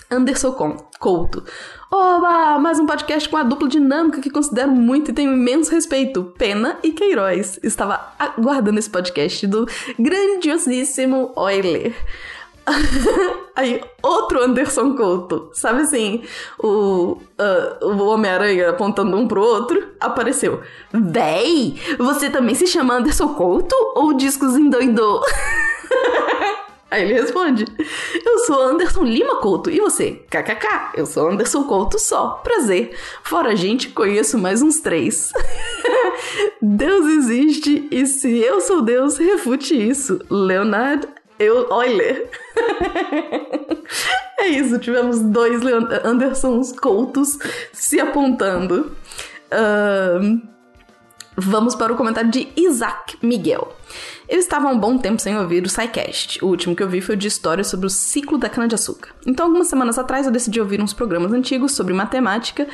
Anderson 0.10 0.52
Couto. 1.00 1.44
Oba! 1.90 2.60
Mais 2.60 2.78
um 2.80 2.86
podcast 2.86 3.28
com 3.30 3.38
a 3.38 3.44
dupla 3.44 3.68
dinâmica 3.68 4.22
que 4.22 4.30
considero 4.30 4.72
muito 4.72 5.12
e 5.12 5.14
tenho 5.14 5.34
imenso 5.34 5.72
respeito. 5.72 6.34
Pena 6.38 6.78
e 6.84 6.92
Queiroz. 6.92 7.60
Estava 7.64 8.14
aguardando 8.20 8.78
esse 8.78 8.90
podcast 8.90 9.48
do 9.48 9.66
grandiosíssimo 9.98 11.34
Euler. 11.38 11.96
Aí, 13.56 13.82
outro 14.02 14.42
Anderson 14.42 14.96
Couto, 14.96 15.50
sabe 15.54 15.82
assim, 15.82 16.24
o, 16.58 17.18
uh, 17.40 17.86
o 17.86 18.08
Homem-Aranha 18.08 18.70
apontando 18.70 19.16
um 19.18 19.28
pro 19.28 19.42
outro, 19.42 19.90
apareceu. 20.00 20.62
Véi, 20.92 21.76
você 21.98 22.30
também 22.30 22.56
se 22.56 22.66
chama 22.68 22.96
Anderson 22.96 23.34
Couto 23.34 23.76
ou 23.96 24.14
Discos 24.14 24.56
endoidou? 24.56 25.22
Aí 26.92 27.04
ele 27.04 27.14
responde: 27.14 27.66
Eu 28.26 28.40
sou 28.40 28.62
Anderson 28.62 29.04
Lima 29.04 29.38
Couto. 29.38 29.72
E 29.72 29.80
você? 29.80 30.26
KKK. 30.30 30.92
Eu 30.96 31.06
sou 31.06 31.30
Anderson 31.30 31.64
Couto 31.64 31.98
só. 31.98 32.42
Prazer. 32.44 32.94
Fora 33.24 33.52
a 33.52 33.56
gente, 33.56 33.90
conheço 33.90 34.38
mais 34.38 34.62
uns 34.62 34.82
três. 34.82 35.32
Deus 36.62 37.06
existe 37.06 37.88
e 37.90 38.06
se 38.06 38.38
eu 38.40 38.60
sou 38.60 38.82
Deus, 38.82 39.18
refute 39.18 39.74
isso. 39.74 40.20
Leonard 40.30 41.08
eu, 41.42 41.68
Euler. 41.70 42.30
é 44.40 44.48
isso, 44.48 44.80
tivemos 44.80 45.20
dois 45.20 45.62
Andersons 46.04 46.72
Coutos 46.72 47.38
se 47.74 48.00
apontando. 48.00 48.92
Uh, 49.52 50.42
vamos 51.36 51.76
para 51.76 51.94
o 51.94 51.96
comentário 51.96 52.30
de 52.30 52.48
Isaac 52.56 53.18
Miguel. 53.22 53.76
Eu 54.32 54.40
estava 54.40 54.70
há 54.70 54.72
um 54.72 54.80
bom 54.80 54.98
tempo 54.98 55.22
sem 55.22 55.38
ouvir 55.38 55.66
o 55.66 55.70
SciCast. 55.70 56.44
O 56.44 56.48
último 56.48 56.74
que 56.74 56.82
eu 56.82 56.88
vi 56.88 57.02
foi 57.02 57.16
o 57.16 57.18
de 57.18 57.28
história 57.28 57.66
sobre 57.66 57.88
o 57.88 57.90
ciclo 57.90 58.38
da 58.38 58.48
cana-de-açúcar. 58.48 59.10
Então, 59.28 59.48
algumas 59.48 59.68
semanas 59.68 60.00
atrás, 60.00 60.26
eu 60.26 60.32
decidi 60.32 60.62
ouvir 60.62 60.82
uns 60.82 60.94
programas 60.94 61.34
antigos 61.34 61.74
sobre 61.74 61.94
matemática 61.94 62.66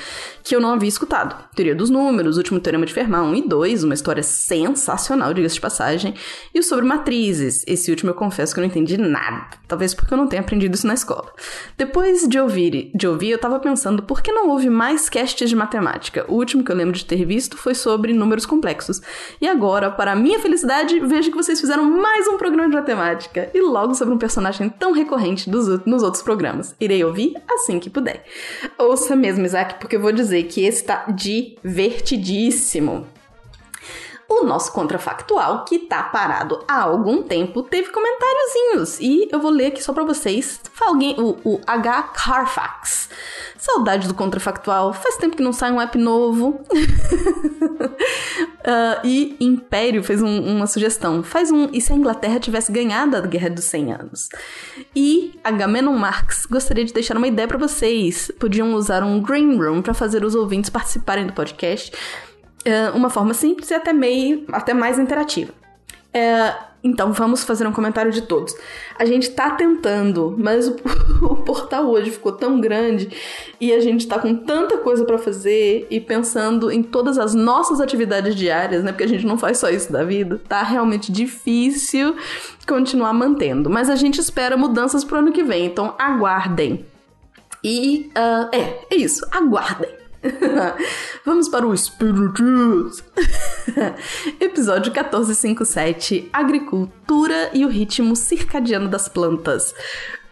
que 0.43 0.55
eu 0.55 0.61
não 0.61 0.73
havia 0.73 0.87
escutado. 0.87 1.35
Teoria 1.55 1.73
dos 1.73 1.89
números, 1.89 2.37
Último 2.37 2.59
Teorema 2.59 2.85
de 2.85 2.93
Fermat 2.93 3.23
1 3.23 3.35
e 3.35 3.41
2, 3.47 3.83
uma 3.85 3.95
história 3.95 4.21
sensacional, 4.21 5.33
diga-se 5.33 5.55
de 5.55 5.61
passagem, 5.61 6.13
e 6.53 6.59
o 6.59 6.63
sobre 6.63 6.85
matrizes. 6.85 7.63
Esse 7.65 7.89
último 7.89 8.11
eu 8.11 8.15
confesso 8.15 8.53
que 8.53 8.59
eu 8.59 8.61
não 8.61 8.69
entendi 8.69 8.95
nada. 8.95 9.47
Talvez 9.67 9.95
porque 9.95 10.13
eu 10.13 10.17
não 10.17 10.27
tenha 10.27 10.43
aprendido 10.43 10.75
isso 10.75 10.85
na 10.85 10.93
escola. 10.93 11.33
Depois 11.75 12.27
de 12.27 12.39
ouvir, 12.39 12.91
de 12.93 13.07
ouvir 13.07 13.31
eu 13.31 13.39
tava 13.39 13.59
pensando 13.59 14.03
por 14.03 14.21
que 14.21 14.31
não 14.31 14.49
houve 14.49 14.69
mais 14.69 15.09
casts 15.09 15.49
de 15.49 15.55
matemática? 15.55 16.23
O 16.27 16.35
último 16.35 16.63
que 16.63 16.71
eu 16.71 16.75
lembro 16.75 16.95
de 16.95 17.03
ter 17.03 17.25
visto 17.25 17.57
foi 17.57 17.73
sobre 17.73 18.13
números 18.13 18.45
complexos. 18.57 19.01
E 19.41 19.47
agora, 19.47 19.89
para 19.89 20.15
minha 20.15 20.39
felicidade, 20.39 20.99
vejo 20.99 21.31
que 21.31 21.37
você 21.37 21.47
vocês 21.47 21.61
fizeram 21.61 21.85
mais 21.85 22.27
um 22.27 22.37
programa 22.37 22.69
de 22.69 22.75
matemática 22.75 23.49
e 23.53 23.61
logo 23.61 23.95
sobre 23.95 24.13
um 24.13 24.17
personagem 24.17 24.67
tão 24.67 24.91
recorrente 24.91 25.49
dos, 25.49 25.79
nos 25.85 26.03
outros 26.03 26.21
programas. 26.21 26.75
Irei 26.77 27.05
ouvir 27.05 27.37
assim 27.49 27.79
que 27.79 27.89
puder. 27.89 28.25
Ouça 28.77 29.15
mesmo, 29.15 29.45
Isaac, 29.45 29.79
porque 29.79 29.95
eu 29.95 30.01
vou 30.01 30.11
dizer 30.11 30.43
que 30.43 30.65
esse 30.65 30.83
tá 30.83 31.05
divertidíssimo. 31.07 33.07
O 34.29 34.43
nosso 34.43 34.73
contrafactual, 34.73 35.63
que 35.63 35.79
tá 35.79 36.03
parado 36.03 36.61
há 36.67 36.81
algum 36.81 37.23
tempo, 37.23 37.63
teve 37.63 37.89
comentáriozinhos. 37.89 38.99
E 38.99 39.29
eu 39.31 39.39
vou 39.39 39.49
ler 39.49 39.67
aqui 39.67 39.81
só 39.81 39.93
pra 39.93 40.03
vocês. 40.03 40.59
Alguém, 40.81 41.15
o, 41.17 41.37
o 41.45 41.61
H. 41.65 42.03
Carfax. 42.03 43.09
Saudade 43.57 44.07
do 44.07 44.13
contrafactual. 44.13 44.93
Faz 44.93 45.15
tempo 45.15 45.35
que 45.35 45.43
não 45.43 45.53
sai 45.53 45.71
um 45.71 45.79
app 45.79 45.97
novo. 45.97 46.49
uh, 46.49 46.59
e 49.03 49.35
Império 49.39 50.03
fez 50.03 50.21
um, 50.21 50.39
uma 50.41 50.67
sugestão. 50.67 51.23
Faz 51.23 51.49
um. 51.49 51.69
E 51.71 51.79
se 51.79 51.93
a 51.93 51.95
Inglaterra 51.95 52.39
tivesse 52.39 52.71
ganhado 52.71 53.15
a 53.15 53.21
Guerra 53.21 53.49
dos 53.49 53.63
100 53.65 53.93
Anos? 53.93 54.29
E 54.95 55.39
Agamenon 55.43 55.93
Marx 55.93 56.45
gostaria 56.45 56.83
de 56.83 56.93
deixar 56.93 57.15
uma 57.15 57.27
ideia 57.27 57.47
para 57.47 57.57
vocês. 57.57 58.29
Podiam 58.39 58.73
usar 58.73 59.03
um 59.03 59.21
Green 59.21 59.57
Room 59.57 59.81
para 59.81 59.93
fazer 59.93 60.23
os 60.23 60.35
ouvintes 60.35 60.69
participarem 60.69 61.25
do 61.25 61.33
podcast 61.33 61.91
uma 62.93 63.09
forma 63.09 63.33
simples 63.33 63.69
e 63.69 63.73
até 63.73 63.93
meio, 63.93 64.45
até 64.51 64.73
mais 64.73 64.99
interativa. 64.99 65.53
É, 66.13 66.53
então 66.83 67.11
vamos 67.11 67.43
fazer 67.43 67.67
um 67.67 67.71
comentário 67.71 68.11
de 68.11 68.21
todos. 68.21 68.55
A 68.97 69.05
gente 69.05 69.31
tá 69.31 69.51
tentando, 69.51 70.35
mas 70.37 70.67
o, 70.67 70.75
o 71.21 71.35
portal 71.37 71.89
hoje 71.89 72.11
ficou 72.11 72.31
tão 72.31 72.59
grande 72.59 73.09
e 73.59 73.73
a 73.73 73.79
gente 73.79 74.07
tá 74.07 74.17
com 74.19 74.33
tanta 74.35 74.77
coisa 74.77 75.03
para 75.03 75.17
fazer 75.17 75.85
e 75.89 75.99
pensando 75.99 76.71
em 76.71 76.81
todas 76.81 77.17
as 77.17 77.33
nossas 77.33 77.81
atividades 77.81 78.35
diárias, 78.35 78.83
né? 78.83 78.91
Porque 78.91 79.03
a 79.03 79.07
gente 79.07 79.25
não 79.25 79.37
faz 79.37 79.57
só 79.57 79.69
isso 79.69 79.91
da 79.91 80.03
vida. 80.03 80.41
Tá 80.47 80.63
realmente 80.63 81.11
difícil 81.11 82.15
continuar 82.67 83.13
mantendo. 83.13 83.69
Mas 83.69 83.89
a 83.89 83.95
gente 83.95 84.19
espera 84.19 84.55
mudanças 84.55 85.03
pro 85.03 85.19
ano 85.19 85.31
que 85.31 85.43
vem, 85.43 85.65
então 85.65 85.93
aguardem. 85.97 86.85
E 87.63 88.11
uh, 88.15 88.55
é, 88.55 88.85
é 88.91 88.95
isso, 88.95 89.25
aguardem. 89.31 89.96
Vamos 91.25 91.49
para 91.49 91.65
o 91.65 91.75
Spiritus. 91.75 93.03
Episódio 94.39 94.91
1457: 94.91 96.29
Agricultura 96.33 97.51
e 97.53 97.65
o 97.65 97.69
ritmo 97.69 98.15
circadiano 98.15 98.87
das 98.87 99.07
plantas. 99.07 99.73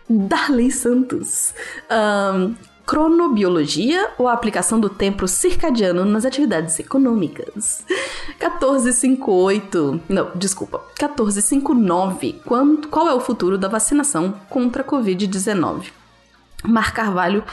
Darley 0.10 0.72
Santos. 0.72 1.54
Um, 1.90 2.56
cronobiologia 2.86 4.12
ou 4.18 4.28
a 4.28 4.34
aplicação 4.34 4.80
do 4.80 4.90
tempo 4.90 5.28
circadiano 5.28 6.06
nas 6.06 6.24
atividades 6.24 6.80
econômicas. 6.80 7.84
1458, 8.40 10.02
não, 10.08 10.32
desculpa, 10.36 10.78
1459, 11.02 12.42
quando, 12.46 12.88
qual 12.88 13.08
é 13.08 13.14
o 13.14 13.20
futuro 13.20 13.58
da 13.58 13.68
vacinação 13.68 14.36
contra 14.50 14.84
a 14.84 14.86
Covid-19? 14.86 15.92
Mar 16.64 16.94
Carvalho 16.94 17.44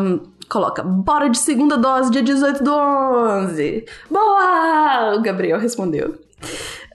um, 0.00 0.20
coloca, 0.48 0.82
bora 0.82 1.28
de 1.28 1.38
segunda 1.38 1.76
dose, 1.76 2.10
dia 2.10 2.22
18 2.22 2.62
do 2.62 2.72
11. 2.72 3.84
Boa! 4.10 5.14
O 5.16 5.22
Gabriel 5.22 5.58
respondeu. 5.58 6.18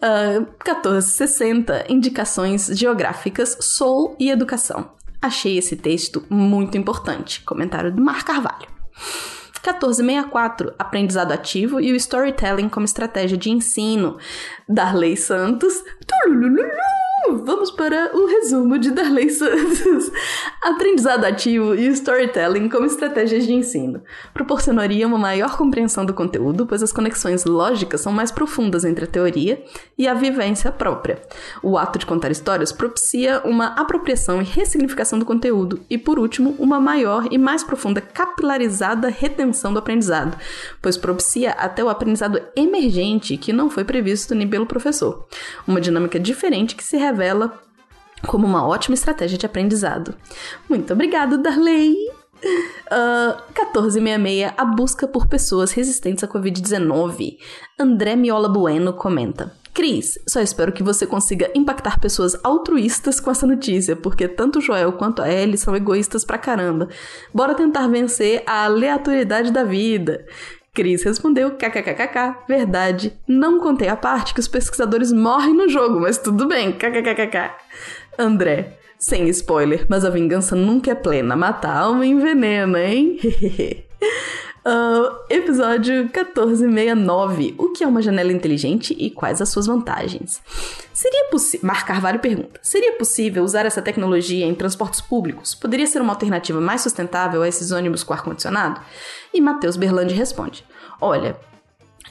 Uh, 0.02 0.42
1460, 0.66 1.86
indicações 1.90 2.68
geográficas, 2.68 3.58
Soul 3.60 4.16
e 4.20 4.30
educação. 4.30 4.92
Achei 5.22 5.58
esse 5.58 5.76
texto 5.76 6.26
muito 6.30 6.78
importante. 6.78 7.42
Comentário 7.44 7.92
do 7.92 8.02
Mar 8.02 8.24
Carvalho. 8.24 8.68
1464, 9.62 10.74
aprendizado 10.80 11.32
ativo 11.32 11.80
e 11.80 11.92
o 11.92 11.96
storytelling 11.96 12.68
como 12.68 12.86
estratégia 12.86 13.38
de 13.38 13.52
ensino. 13.52 14.18
Darley 14.68 15.16
Santos. 15.16 15.84
Vamos 17.38 17.72
para 17.72 18.12
o 18.14 18.26
resumo 18.26 18.78
de 18.78 18.92
Darley 18.92 19.30
Santos. 19.30 20.12
Aprendizado 20.62 21.24
ativo 21.24 21.74
e 21.74 21.88
storytelling 21.88 22.68
como 22.68 22.86
estratégias 22.86 23.46
de 23.46 23.54
ensino. 23.54 24.04
Proporcionaria 24.34 25.08
uma 25.08 25.18
maior 25.18 25.56
compreensão 25.56 26.06
do 26.06 26.14
conteúdo, 26.14 26.66
pois 26.66 26.84
as 26.84 26.92
conexões 26.92 27.46
lógicas 27.46 28.02
são 28.02 28.12
mais 28.12 28.32
profundas 28.32 28.84
entre 28.84 29.06
a 29.06 29.08
teoria 29.08 29.64
e 29.98 30.10
a 30.10 30.14
vivência 30.14 30.74
própria. 30.74 31.22
O 31.64 31.78
ato 31.78 31.98
de 31.98 32.06
contar 32.06 32.32
histórias 32.32 32.74
propicia 32.74 33.42
uma 33.46 33.68
apropriação 33.80 34.42
e 34.42 34.46
ressignificação 34.46 35.18
do 35.18 35.26
conteúdo, 35.26 35.80
e 35.90 35.98
por 35.98 36.20
último, 36.20 36.54
uma 36.60 36.82
maior 36.82 37.28
e 37.32 37.38
mais 37.38 37.64
profunda 37.64 38.02
capilarizada 38.02 39.08
retenção 39.08 39.72
do 39.72 39.80
aprendizado, 39.80 40.38
pois 40.82 40.98
propicia 40.98 41.52
até 41.52 41.82
o 41.82 41.90
aprendizado 41.90 42.42
emergente 42.58 43.38
que 43.38 43.54
não 43.54 43.70
foi 43.70 43.86
previsto 43.86 44.36
nem 44.36 44.48
pelo 44.48 44.66
professor. 44.66 45.26
Uma 45.66 45.80
dinâmica 45.80 46.20
diferente 46.20 46.76
que 46.76 46.84
se 46.84 46.98
revela 46.98 47.21
como 48.28 48.46
uma 48.46 48.66
ótima 48.66 48.94
estratégia 48.94 49.38
de 49.38 49.46
aprendizado. 49.46 50.16
Muito 50.70 50.94
obrigada, 50.94 51.38
Darley! 51.38 51.96
Uh, 52.88 53.38
1466 53.54 54.54
A 54.58 54.66
busca 54.66 55.08
por 55.08 55.28
pessoas 55.28 55.72
resistentes 55.72 56.24
à 56.24 56.28
Covid-19. 56.28 57.38
André 57.80 58.16
Miola 58.16 58.50
Bueno 58.50 58.94
comenta. 58.94 59.54
Cris, 59.74 60.20
só 60.28 60.42
espero 60.42 60.74
que 60.74 60.84
você 60.84 61.08
consiga 61.08 61.50
impactar 61.56 62.00
pessoas 62.00 62.38
altruístas 62.44 63.22
com 63.22 63.32
essa 63.32 63.48
notícia, 63.48 63.96
porque 63.96 64.28
tanto 64.28 64.60
o 64.60 64.62
Joel 64.62 64.92
quanto 64.94 65.22
a 65.22 65.32
Ellie 65.32 65.58
são 65.58 65.74
egoístas 65.76 66.26
pra 66.26 66.38
caramba. 66.38 66.90
Bora 67.34 67.56
tentar 67.56 67.88
vencer 67.88 68.44
a 68.46 68.66
aleatoriedade 68.66 69.50
da 69.52 69.64
vida. 69.64 70.26
Cris 70.74 71.04
respondeu: 71.04 71.52
kkkk, 71.52 72.46
verdade. 72.48 73.20
Não 73.28 73.60
contei 73.60 73.90
a 73.90 73.96
parte 73.96 74.34
que 74.34 74.40
os 74.40 74.48
pesquisadores 74.48 75.12
morrem 75.12 75.54
no 75.54 75.68
jogo, 75.68 76.00
mas 76.00 76.18
tudo 76.18 76.48
bem, 76.48 76.72
kkkk. 76.72 77.52
André, 78.18 78.78
sem 78.98 79.28
spoiler, 79.30 79.86
mas 79.90 80.06
a 80.06 80.10
vingança 80.10 80.56
nunca 80.56 80.92
é 80.92 80.96
plena. 80.96 81.36
Matar 81.36 81.76
alma 81.76 82.06
envenena, 82.06 82.82
hein? 82.84 83.20
Uh, 84.64 85.18
episódio 85.28 86.04
1469. 86.04 87.56
O 87.58 87.70
que 87.70 87.84
é 87.84 87.88
uma 87.88 88.02
janela 88.02 88.32
inteligente 88.32 88.96
e 88.98 89.10
quais 89.10 89.42
as 89.42 89.50
suas 89.50 89.66
vantagens? 89.66 90.40
Seria 90.94 91.30
possível. 91.32 91.66
Mar 91.66 91.84
Carvalho 91.84 92.20
pergunta: 92.20 92.60
Seria 92.62 92.92
possível 92.94 93.44
usar 93.44 93.66
essa 93.66 93.82
tecnologia 93.82 94.46
em 94.46 94.54
transportes 94.54 95.02
públicos? 95.02 95.56
Poderia 95.56 95.88
ser 95.88 96.00
uma 96.00 96.14
alternativa 96.14 96.62
mais 96.62 96.82
sustentável 96.82 97.42
a 97.42 97.48
esses 97.48 97.72
ônibus 97.72 98.04
com 98.04 98.14
ar-condicionado? 98.14 98.80
E 99.34 99.42
Matheus 99.42 99.76
Berlandi 99.76 100.14
responde: 100.14 100.64
Olha, 101.00 101.36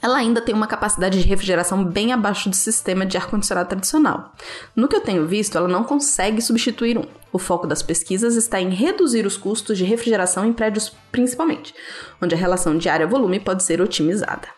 ela 0.03 0.19
ainda 0.19 0.41
tem 0.41 0.55
uma 0.55 0.67
capacidade 0.67 1.21
de 1.21 1.29
refrigeração 1.29 1.85
bem 1.85 2.13
abaixo 2.13 2.49
do 2.49 2.57
sistema 2.57 3.05
de 3.05 3.17
ar-condicionado 3.17 3.69
tradicional. 3.69 4.33
No 4.75 4.89
que 4.89 4.97
eu 4.97 5.01
tenho 5.01 5.27
visto, 5.27 5.57
ela 5.57 5.69
não 5.69 5.85
consegue 5.85 6.41
substituir 6.41 6.97
um. 6.99 7.05
O 7.33 7.39
foco 7.39 7.67
das 7.67 7.83
pesquisas 7.83 8.35
está 8.35 8.61
em 8.61 8.71
reduzir 8.71 9.27
os 9.27 9.37
custos 9.37 9.79
de 9.79 9.85
refrigeração 9.85 10.45
em 10.45 10.53
prédios, 10.53 10.93
principalmente, 11.13 11.75
onde 12.21 12.35
a 12.35 12.39
relação 12.39 12.77
de 12.77 12.89
área-volume 12.89 13.39
pode 13.39 13.63
ser 13.63 13.81
otimizada. 13.81 14.49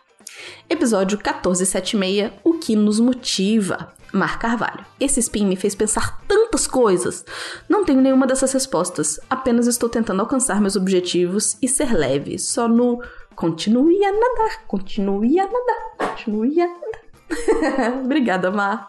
Episódio 0.69 1.19
1476 1.19 2.33
O 2.43 2.55
que 2.55 2.75
nos 2.75 2.99
motiva? 2.99 3.93
Mar 4.13 4.39
Carvalho. 4.39 4.85
Esse 5.01 5.21
spin 5.21 5.47
me 5.47 5.57
fez 5.57 5.75
pensar 5.75 6.21
tantas 6.29 6.67
coisas. 6.67 7.25
Não 7.69 7.85
tenho 7.85 8.01
nenhuma 8.01 8.27
dessas 8.27 8.53
respostas, 8.53 9.19
apenas 9.29 9.67
estou 9.67 9.89
tentando 9.89 10.21
alcançar 10.21 10.61
meus 10.61 10.77
objetivos 10.77 11.57
e 11.63 11.69
ser 11.69 11.95
leve, 11.95 12.39
só 12.39 12.69
no 12.69 13.03
continue 13.35 14.05
a 14.05 14.13
nadar, 14.13 14.67
continue 14.67 15.39
a 15.39 15.45
nadar, 15.45 15.97
continue 15.99 16.61
a 16.61 16.67
nadar. 16.67 18.01
Obrigada, 18.05 18.51
Mar. 18.51 18.89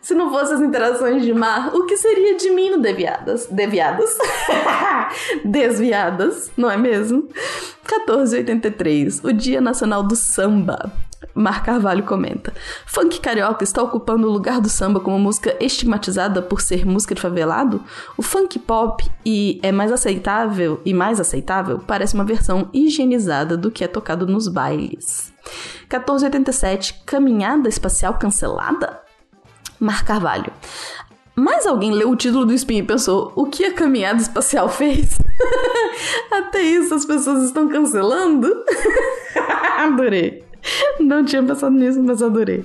Se 0.00 0.14
não 0.14 0.30
fossem 0.30 0.54
as 0.56 0.60
interações 0.62 1.22
de 1.22 1.34
Mar, 1.34 1.74
o 1.74 1.84
que 1.86 1.96
seria 1.96 2.36
de 2.36 2.50
mim 2.50 2.70
no 2.70 2.78
Deviadas? 2.78 3.46
Deviadas? 3.46 4.16
Desviadas, 5.44 6.50
não 6.56 6.70
é 6.70 6.76
mesmo? 6.76 7.28
1483, 7.84 9.24
o 9.24 9.32
Dia 9.32 9.60
Nacional 9.60 10.02
do 10.02 10.16
Samba. 10.16 10.92
Mar 11.38 11.62
Carvalho 11.62 12.02
comenta: 12.02 12.52
Funk 12.84 13.20
carioca 13.20 13.62
está 13.62 13.82
ocupando 13.82 14.26
o 14.26 14.30
lugar 14.30 14.60
do 14.60 14.68
samba 14.68 14.98
como 14.98 15.18
música 15.18 15.56
estigmatizada 15.60 16.42
por 16.42 16.60
ser 16.60 16.84
música 16.84 17.14
de 17.14 17.20
favelado? 17.20 17.82
O 18.16 18.22
funk 18.22 18.58
pop 18.58 19.08
e 19.24 19.60
é 19.62 19.70
mais 19.70 19.92
aceitável 19.92 20.80
e 20.84 20.92
mais 20.92 21.20
aceitável 21.20 21.78
parece 21.78 22.14
uma 22.14 22.24
versão 22.24 22.68
higienizada 22.72 23.56
do 23.56 23.70
que 23.70 23.84
é 23.84 23.88
tocado 23.88 24.26
nos 24.26 24.48
bailes. 24.48 25.32
1487 25.82 27.02
Caminhada 27.06 27.68
espacial 27.68 28.14
cancelada? 28.14 29.00
Mar 29.78 30.04
Carvalho. 30.04 30.52
Mais 31.36 31.66
alguém 31.66 31.92
leu 31.92 32.10
o 32.10 32.16
título 32.16 32.44
do 32.44 32.52
Spin 32.52 32.78
e 32.78 32.82
pensou: 32.82 33.32
o 33.36 33.46
que 33.46 33.64
a 33.64 33.72
caminhada 33.72 34.20
espacial 34.20 34.68
fez? 34.68 35.16
Até 36.32 36.60
isso 36.62 36.92
as 36.92 37.04
pessoas 37.04 37.44
estão 37.44 37.68
cancelando? 37.68 38.52
Adorei. 39.78 40.47
Não 41.00 41.24
tinha 41.24 41.42
pensado 41.42 41.74
nisso, 41.74 42.02
mas 42.02 42.22
adorei. 42.22 42.64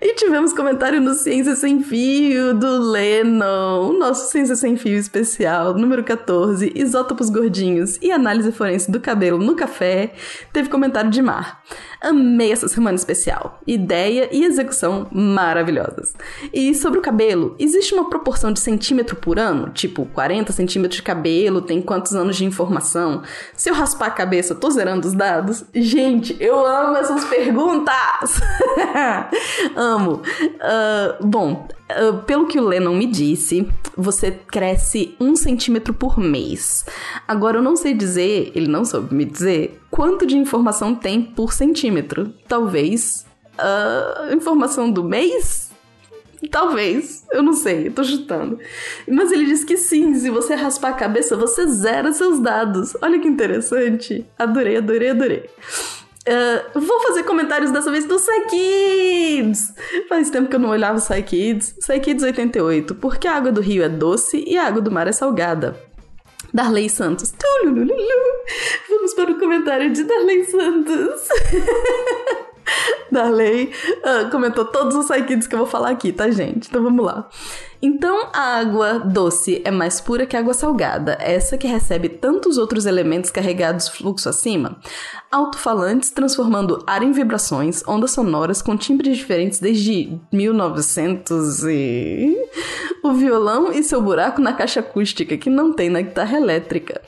E 0.00 0.14
tivemos 0.14 0.52
comentário 0.52 1.00
no 1.00 1.14
Ciência 1.14 1.56
Sem 1.56 1.82
Fio 1.82 2.54
do 2.54 2.90
Lennon, 2.90 3.90
o 3.90 3.92
nosso 3.92 4.30
Ciência 4.30 4.54
Sem 4.54 4.76
Fio 4.76 4.96
especial, 4.96 5.74
número 5.74 6.04
14, 6.04 6.72
Isótopos 6.74 7.30
Gordinhos 7.30 7.98
e 8.00 8.12
Análise 8.12 8.52
Forense 8.52 8.90
do 8.90 9.00
Cabelo 9.00 9.38
no 9.38 9.56
Café. 9.56 10.12
Teve 10.52 10.68
comentário 10.68 11.10
de 11.10 11.20
Mar. 11.20 11.62
Amei 12.00 12.52
essa 12.52 12.68
semana 12.68 12.96
especial. 12.96 13.60
Ideia 13.66 14.28
e 14.30 14.44
execução 14.44 15.08
maravilhosas. 15.10 16.14
E 16.52 16.74
sobre 16.74 16.98
o 16.98 17.02
cabelo, 17.02 17.56
existe 17.58 17.92
uma 17.92 18.08
proporção 18.08 18.52
de 18.52 18.60
centímetro 18.60 19.16
por 19.16 19.38
ano? 19.38 19.70
Tipo, 19.70 20.06
40 20.06 20.52
centímetros 20.52 20.96
de 20.96 21.02
cabelo 21.02 21.60
tem 21.60 21.82
quantos 21.82 22.14
anos 22.14 22.36
de 22.36 22.44
informação? 22.44 23.22
Se 23.54 23.68
eu 23.68 23.74
raspar 23.74 24.06
a 24.06 24.10
cabeça, 24.10 24.54
tô 24.54 24.70
zerando 24.70 25.08
os 25.08 25.14
dados? 25.14 25.64
Gente, 25.74 26.36
eu 26.38 26.64
amo 26.64 26.96
essas 26.96 27.24
perguntas! 27.24 28.40
amo. 29.74 30.22
Uh, 30.22 31.26
bom, 31.26 31.68
Uh, 31.90 32.18
pelo 32.24 32.46
que 32.46 32.60
o 32.60 32.66
Lennon 32.66 32.94
me 32.94 33.06
disse, 33.06 33.66
você 33.96 34.30
cresce 34.30 35.16
um 35.18 35.34
centímetro 35.34 35.94
por 35.94 36.18
mês. 36.18 36.84
Agora 37.26 37.58
eu 37.58 37.62
não 37.62 37.76
sei 37.76 37.94
dizer, 37.94 38.52
ele 38.54 38.68
não 38.68 38.84
soube 38.84 39.14
me 39.14 39.24
dizer, 39.24 39.80
quanto 39.90 40.26
de 40.26 40.36
informação 40.36 40.94
tem 40.94 41.22
por 41.22 41.52
centímetro. 41.52 42.34
Talvez. 42.46 43.26
Uh, 43.58 44.34
informação 44.34 44.90
do 44.90 45.02
mês? 45.02 45.68
Talvez, 46.50 47.26
eu 47.32 47.42
não 47.42 47.52
sei, 47.52 47.88
eu 47.88 47.92
tô 47.92 48.04
chutando. 48.04 48.58
Mas 49.08 49.32
ele 49.32 49.46
disse 49.46 49.66
que 49.66 49.76
sim, 49.76 50.14
se 50.14 50.30
você 50.30 50.54
raspar 50.54 50.90
a 50.90 50.92
cabeça, 50.92 51.36
você 51.36 51.66
zera 51.66 52.12
seus 52.12 52.38
dados. 52.38 52.96
Olha 53.02 53.18
que 53.18 53.26
interessante. 53.26 54.24
Adorei, 54.38 54.76
adorei, 54.76 55.10
adorei. 55.10 55.50
Uh, 56.28 56.78
vou 56.78 57.00
fazer 57.00 57.22
comentários 57.22 57.70
dessa 57.70 57.90
vez 57.90 58.04
do 58.04 58.16
Psykids! 58.16 59.72
Faz 60.10 60.28
tempo 60.28 60.50
que 60.50 60.56
eu 60.56 60.60
não 60.60 60.68
olhava 60.68 60.98
o 60.98 61.00
Psykids. 61.00 61.74
Psykids 61.80 62.22
88. 62.22 62.94
Porque 62.96 63.26
a 63.26 63.34
água 63.34 63.50
do 63.50 63.62
rio 63.62 63.82
é 63.82 63.88
doce 63.88 64.44
e 64.46 64.58
a 64.58 64.66
água 64.66 64.82
do 64.82 64.90
mar 64.90 65.08
é 65.08 65.12
salgada. 65.12 65.74
Darley 66.52 66.90
Santos. 66.90 67.32
Vamos 68.88 69.14
para 69.14 69.30
o 69.30 69.38
comentário 69.38 69.90
de 69.90 70.04
Darley 70.04 70.44
Santos. 70.44 71.28
Darley 73.10 73.72
uh, 74.04 74.30
comentou 74.30 74.66
todos 74.66 74.94
os 74.96 75.08
Psykids 75.08 75.46
que 75.46 75.54
eu 75.54 75.60
vou 75.60 75.68
falar 75.68 75.90
aqui, 75.90 76.12
tá, 76.12 76.30
gente? 76.30 76.68
Então 76.68 76.82
vamos 76.82 77.04
lá. 77.04 77.28
Então, 77.80 78.30
a 78.32 78.58
água 78.58 78.98
doce 78.98 79.62
é 79.64 79.70
mais 79.70 80.00
pura 80.00 80.26
que 80.26 80.36
a 80.36 80.40
água 80.40 80.52
salgada, 80.52 81.16
essa 81.20 81.56
que 81.56 81.68
recebe 81.68 82.08
tantos 82.08 82.58
outros 82.58 82.86
elementos 82.86 83.30
carregados 83.30 83.88
fluxo 83.88 84.28
acima. 84.28 84.80
Alto-falantes 85.30 86.10
transformando 86.10 86.82
ar 86.86 87.02
em 87.02 87.12
vibrações, 87.12 87.82
ondas 87.86 88.10
sonoras 88.10 88.60
com 88.60 88.76
timbres 88.76 89.16
diferentes 89.16 89.60
desde 89.60 90.18
1900 90.32 91.64
e... 91.64 92.36
O 93.04 93.12
violão 93.12 93.72
e 93.72 93.82
seu 93.84 94.02
buraco 94.02 94.40
na 94.40 94.52
caixa 94.52 94.80
acústica, 94.80 95.36
que 95.36 95.48
não 95.48 95.72
tem 95.72 95.88
na 95.88 96.00
guitarra 96.00 96.36
elétrica. 96.36 97.00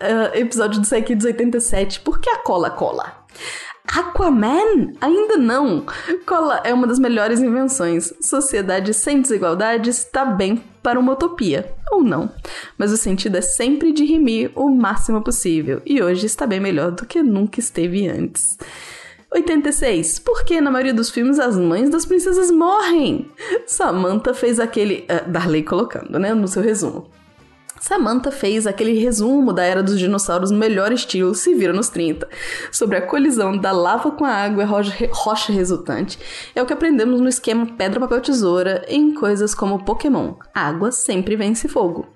Uh, 0.00 0.34
episódio 0.34 0.80
do 0.80 0.86
Psykids 0.86 1.24
87, 1.24 2.00
por 2.00 2.18
que 2.20 2.30
a 2.30 2.38
cola 2.38 2.70
cola? 2.70 3.26
Aquaman? 3.96 4.92
Ainda 5.00 5.36
não! 5.36 5.84
Cola 6.26 6.60
é 6.64 6.74
uma 6.74 6.86
das 6.86 6.98
melhores 6.98 7.40
invenções. 7.40 8.12
Sociedade 8.20 8.92
sem 8.92 9.20
desigualdades 9.20 9.98
está 9.98 10.24
bem 10.24 10.62
para 10.82 11.00
uma 11.00 11.12
utopia. 11.12 11.74
Ou 11.90 12.02
não. 12.02 12.30
Mas 12.76 12.92
o 12.92 12.96
sentido 12.96 13.36
é 13.36 13.40
sempre 13.40 13.92
de 13.92 14.04
rimir 14.04 14.50
o 14.54 14.68
máximo 14.70 15.22
possível. 15.22 15.80
E 15.86 16.02
hoje 16.02 16.26
está 16.26 16.46
bem 16.46 16.60
melhor 16.60 16.90
do 16.90 17.06
que 17.06 17.22
nunca 17.22 17.60
esteve 17.60 18.06
antes. 18.06 18.58
86. 19.32 20.18
Por 20.20 20.44
que 20.44 20.60
na 20.60 20.70
maioria 20.70 20.94
dos 20.94 21.10
filmes 21.10 21.38
as 21.38 21.56
mães 21.56 21.90
das 21.90 22.06
princesas 22.06 22.50
morrem? 22.50 23.30
Samantha 23.66 24.34
fez 24.34 24.58
aquele. 24.58 25.04
Uh, 25.04 25.30
Darley 25.30 25.62
colocando, 25.62 26.18
né? 26.18 26.32
No 26.34 26.48
seu 26.48 26.62
resumo. 26.62 27.10
Samantha 27.80 28.30
fez 28.30 28.66
aquele 28.66 28.98
resumo 28.98 29.52
da 29.52 29.62
era 29.62 29.82
dos 29.82 29.98
dinossauros 29.98 30.50
no 30.50 30.58
melhor 30.58 30.92
estilo 30.92 31.34
Se 31.34 31.54
Vira 31.54 31.72
nos 31.72 31.88
30, 31.88 32.28
sobre 32.72 32.96
a 32.96 33.02
colisão 33.02 33.56
da 33.56 33.72
lava 33.72 34.10
com 34.10 34.24
a 34.24 34.30
água 34.30 34.62
e 34.62 35.10
rocha 35.10 35.52
resultante. 35.52 36.18
É 36.54 36.62
o 36.62 36.66
que 36.66 36.72
aprendemos 36.72 37.20
no 37.20 37.28
esquema 37.28 37.66
pedra, 37.66 38.00
papel, 38.00 38.20
tesoura 38.20 38.84
em 38.88 39.14
coisas 39.14 39.54
como 39.54 39.84
Pokémon. 39.84 40.34
Água 40.54 40.92
sempre 40.92 41.36
vence 41.36 41.68
fogo. 41.68 42.06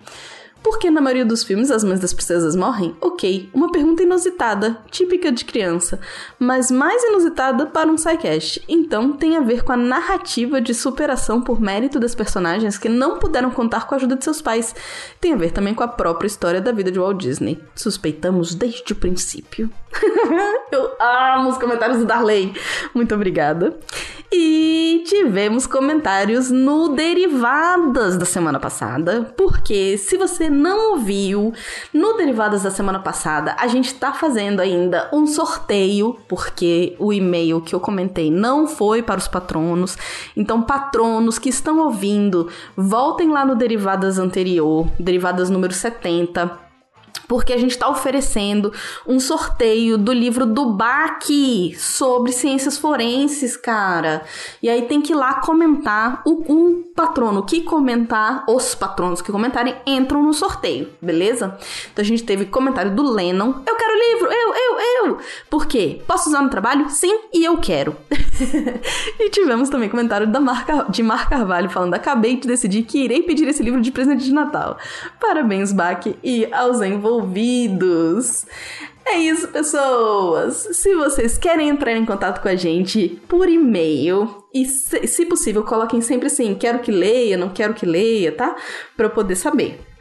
Por 0.63 0.79
que 0.79 0.91
na 0.91 1.01
maioria 1.01 1.25
dos 1.25 1.43
filmes 1.43 1.71
as 1.71 1.83
mães 1.83 1.99
das 1.99 2.13
princesas 2.13 2.55
morrem? 2.55 2.97
Ok, 3.01 3.51
uma 3.53 3.73
pergunta 3.73 4.03
inusitada, 4.03 4.79
típica 4.91 5.33
de 5.33 5.45
criança, 5.45 5.99
mas 6.39 6.71
mais 6.71 7.03
inusitada 7.03 7.67
para 7.67 7.91
um 7.91 7.97
sidecast. 7.97 8.63
Então 8.69 9.13
tem 9.13 9.37
a 9.37 9.41
ver 9.41 9.65
com 9.65 9.73
a 9.73 9.77
narrativa 9.77 10.61
de 10.61 10.73
superação 10.73 11.41
por 11.41 11.61
mérito 11.61 11.99
das 11.99 12.15
personagens 12.15 12.79
que 12.79 12.89
não 12.89 13.19
puderam 13.19 13.51
contar 13.51 13.87
com 13.87 13.95
a 13.95 13.99
ajuda 13.99 14.17
de 14.17 14.25
seus 14.25 14.41
pais. 14.41 14.75
Tem 15.21 15.33
a 15.33 15.37
ver 15.37 15.51
também 15.51 15.75
com 15.75 15.83
a 15.83 15.89
própria 15.89 16.29
história 16.29 16.61
da 16.61 16.71
vida 16.71 16.91
de 16.91 16.99
Walt 16.99 17.19
Disney. 17.19 17.63
Suspeitamos 17.75 18.55
desde 18.55 18.93
o 18.93 18.97
princípio. 18.97 19.71
Eu 20.71 20.91
amo 21.01 21.51
os 21.51 21.59
comentários 21.59 21.99
do 21.99 22.07
Darley. 22.07 22.55
Muito 22.95 23.15
obrigada. 23.15 23.79
E 24.35 25.05
tivemos 25.07 25.67
comentários 25.67 26.51
no 26.51 26.89
Derivadas 26.89 28.17
da 28.17 28.25
semana 28.25 28.59
passada, 28.59 29.31
porque 29.37 29.99
se 29.99 30.17
você 30.17 30.49
não 30.49 30.93
ouviu, 30.93 31.53
no 31.93 32.15
Derivadas 32.15 32.63
da 32.63 32.71
semana 32.71 32.99
passada, 32.99 33.55
a 33.59 33.67
gente 33.67 33.95
tá 33.95 34.15
fazendo 34.15 34.61
ainda 34.61 35.11
um 35.13 35.27
sorteio, 35.27 36.17
porque 36.27 36.97
o 36.99 37.13
e-mail 37.13 37.61
que 37.61 37.75
eu 37.75 37.81
comentei 37.81 38.31
não 38.31 38.67
foi 38.67 39.03
para 39.03 39.19
os 39.19 39.29
patronos. 39.29 39.99
Então, 40.35 40.63
patronos 40.63 41.39
que 41.39 41.51
estão 41.51 41.81
ouvindo, 41.81 42.49
voltem 42.75 43.31
lá 43.31 43.45
no 43.45 43.55
Derivadas 43.55 44.19
anterior, 44.19 44.89
Derivadas 44.99 45.51
número 45.51 45.75
70 45.75 46.72
porque 47.33 47.55
a 47.55 47.57
gente 47.57 47.71
está 47.71 47.89
oferecendo 47.89 48.71
um 49.07 49.19
sorteio 49.19 49.97
do 49.97 50.13
livro 50.13 50.45
do 50.45 50.67
BAC 50.67 51.75
sobre 51.79 52.31
ciências 52.31 52.77
forenses, 52.77 53.57
cara. 53.57 54.23
E 54.63 54.69
aí 54.69 54.83
tem 54.83 55.01
que 55.01 55.15
ir 55.15 55.17
lá 55.17 55.41
comentar. 55.41 56.21
O, 56.27 56.45
um 56.53 56.83
patrono 56.95 57.43
que 57.43 57.63
comentar, 57.63 58.45
os 58.47 58.75
patronos 58.75 59.23
que 59.23 59.33
comentarem, 59.33 59.75
entram 59.87 60.23
no 60.23 60.35
sorteio, 60.35 60.91
beleza? 61.01 61.59
Então 61.91 62.03
a 62.03 62.07
gente 62.07 62.23
teve 62.23 62.45
comentário 62.45 62.95
do 62.95 63.03
Lennon. 63.03 63.55
Eu 63.67 63.77
quero 63.77 63.95
livro, 64.11 64.31
eu, 64.31 64.55
eu, 64.55 64.72
eu. 65.07 65.19
Por 65.51 65.67
quê? 65.67 66.01
Posso 66.07 66.29
usar 66.29 66.43
no 66.43 66.51
trabalho? 66.51 66.89
Sim, 66.91 67.21
e 67.33 67.45
eu 67.45 67.57
quero. 67.59 67.97
e 69.19 69.31
tivemos 69.31 69.69
também 69.69 69.89
comentário 69.89 70.27
da 70.27 70.41
Marca, 70.41 70.87
de 70.89 71.03
Mar 71.03 71.29
Carvalho 71.29 71.71
falando: 71.71 71.95
acabei 71.95 72.37
de 72.37 72.47
decidir 72.47 72.83
que 72.83 73.05
irei 73.05 73.23
pedir 73.23 73.49
esse 73.49 73.63
livro 73.63 73.81
de 73.81 73.91
presente 73.91 74.25
de 74.25 74.33
Natal. 74.33 74.77
Parabéns, 75.21 75.73
BAC, 75.73 76.17
e 76.23 76.47
aos 76.53 76.81
envolvidos. 76.81 78.47
É 79.05 79.19
isso, 79.19 79.49
pessoas! 79.49 80.69
Se 80.73 80.95
vocês 80.95 81.37
querem 81.37 81.69
entrar 81.69 81.93
em 81.93 82.07
contato 82.07 82.41
com 82.41 82.49
a 82.49 82.55
gente 82.55 83.21
por 83.29 83.49
e-mail, 83.49 84.43
e 84.55 84.65
se, 84.65 85.07
se 85.07 85.27
possível, 85.27 85.65
coloquem 85.65 86.01
sempre 86.01 86.29
assim: 86.29 86.55
quero 86.55 86.79
que 86.79 86.93
leia, 86.93 87.37
não 87.37 87.49
quero 87.49 87.75
que 87.75 87.85
leia, 87.85 88.33
tá? 88.33 88.55
Para 88.97 89.07
eu 89.07 89.11
poder 89.11 89.37
saber. 89.37 89.92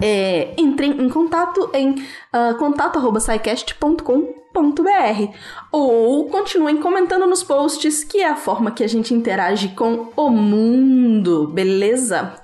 É, 0.00 0.54
entrem 0.56 0.92
em 0.92 1.08
contato 1.08 1.70
em 1.74 1.90
uh, 1.90 2.04
ah, 2.32 2.54
contato.sicast.com.br 2.58 5.34
ou 5.70 6.28
continuem 6.28 6.78
comentando 6.78 7.26
nos 7.26 7.42
posts, 7.42 8.02
que 8.02 8.18
é 8.18 8.28
a 8.28 8.36
forma 8.36 8.70
que 8.70 8.82
a 8.82 8.88
gente 8.88 9.12
interage 9.12 9.68
com 9.68 10.08
o 10.16 10.30
mundo, 10.30 11.48
beleza? 11.48 12.34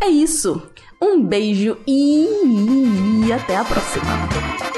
É 0.00 0.08
isso. 0.08 0.70
Um 1.00 1.22
beijo 1.22 1.78
e 1.86 3.32
até 3.32 3.56
a 3.56 3.64
próxima. 3.64 4.77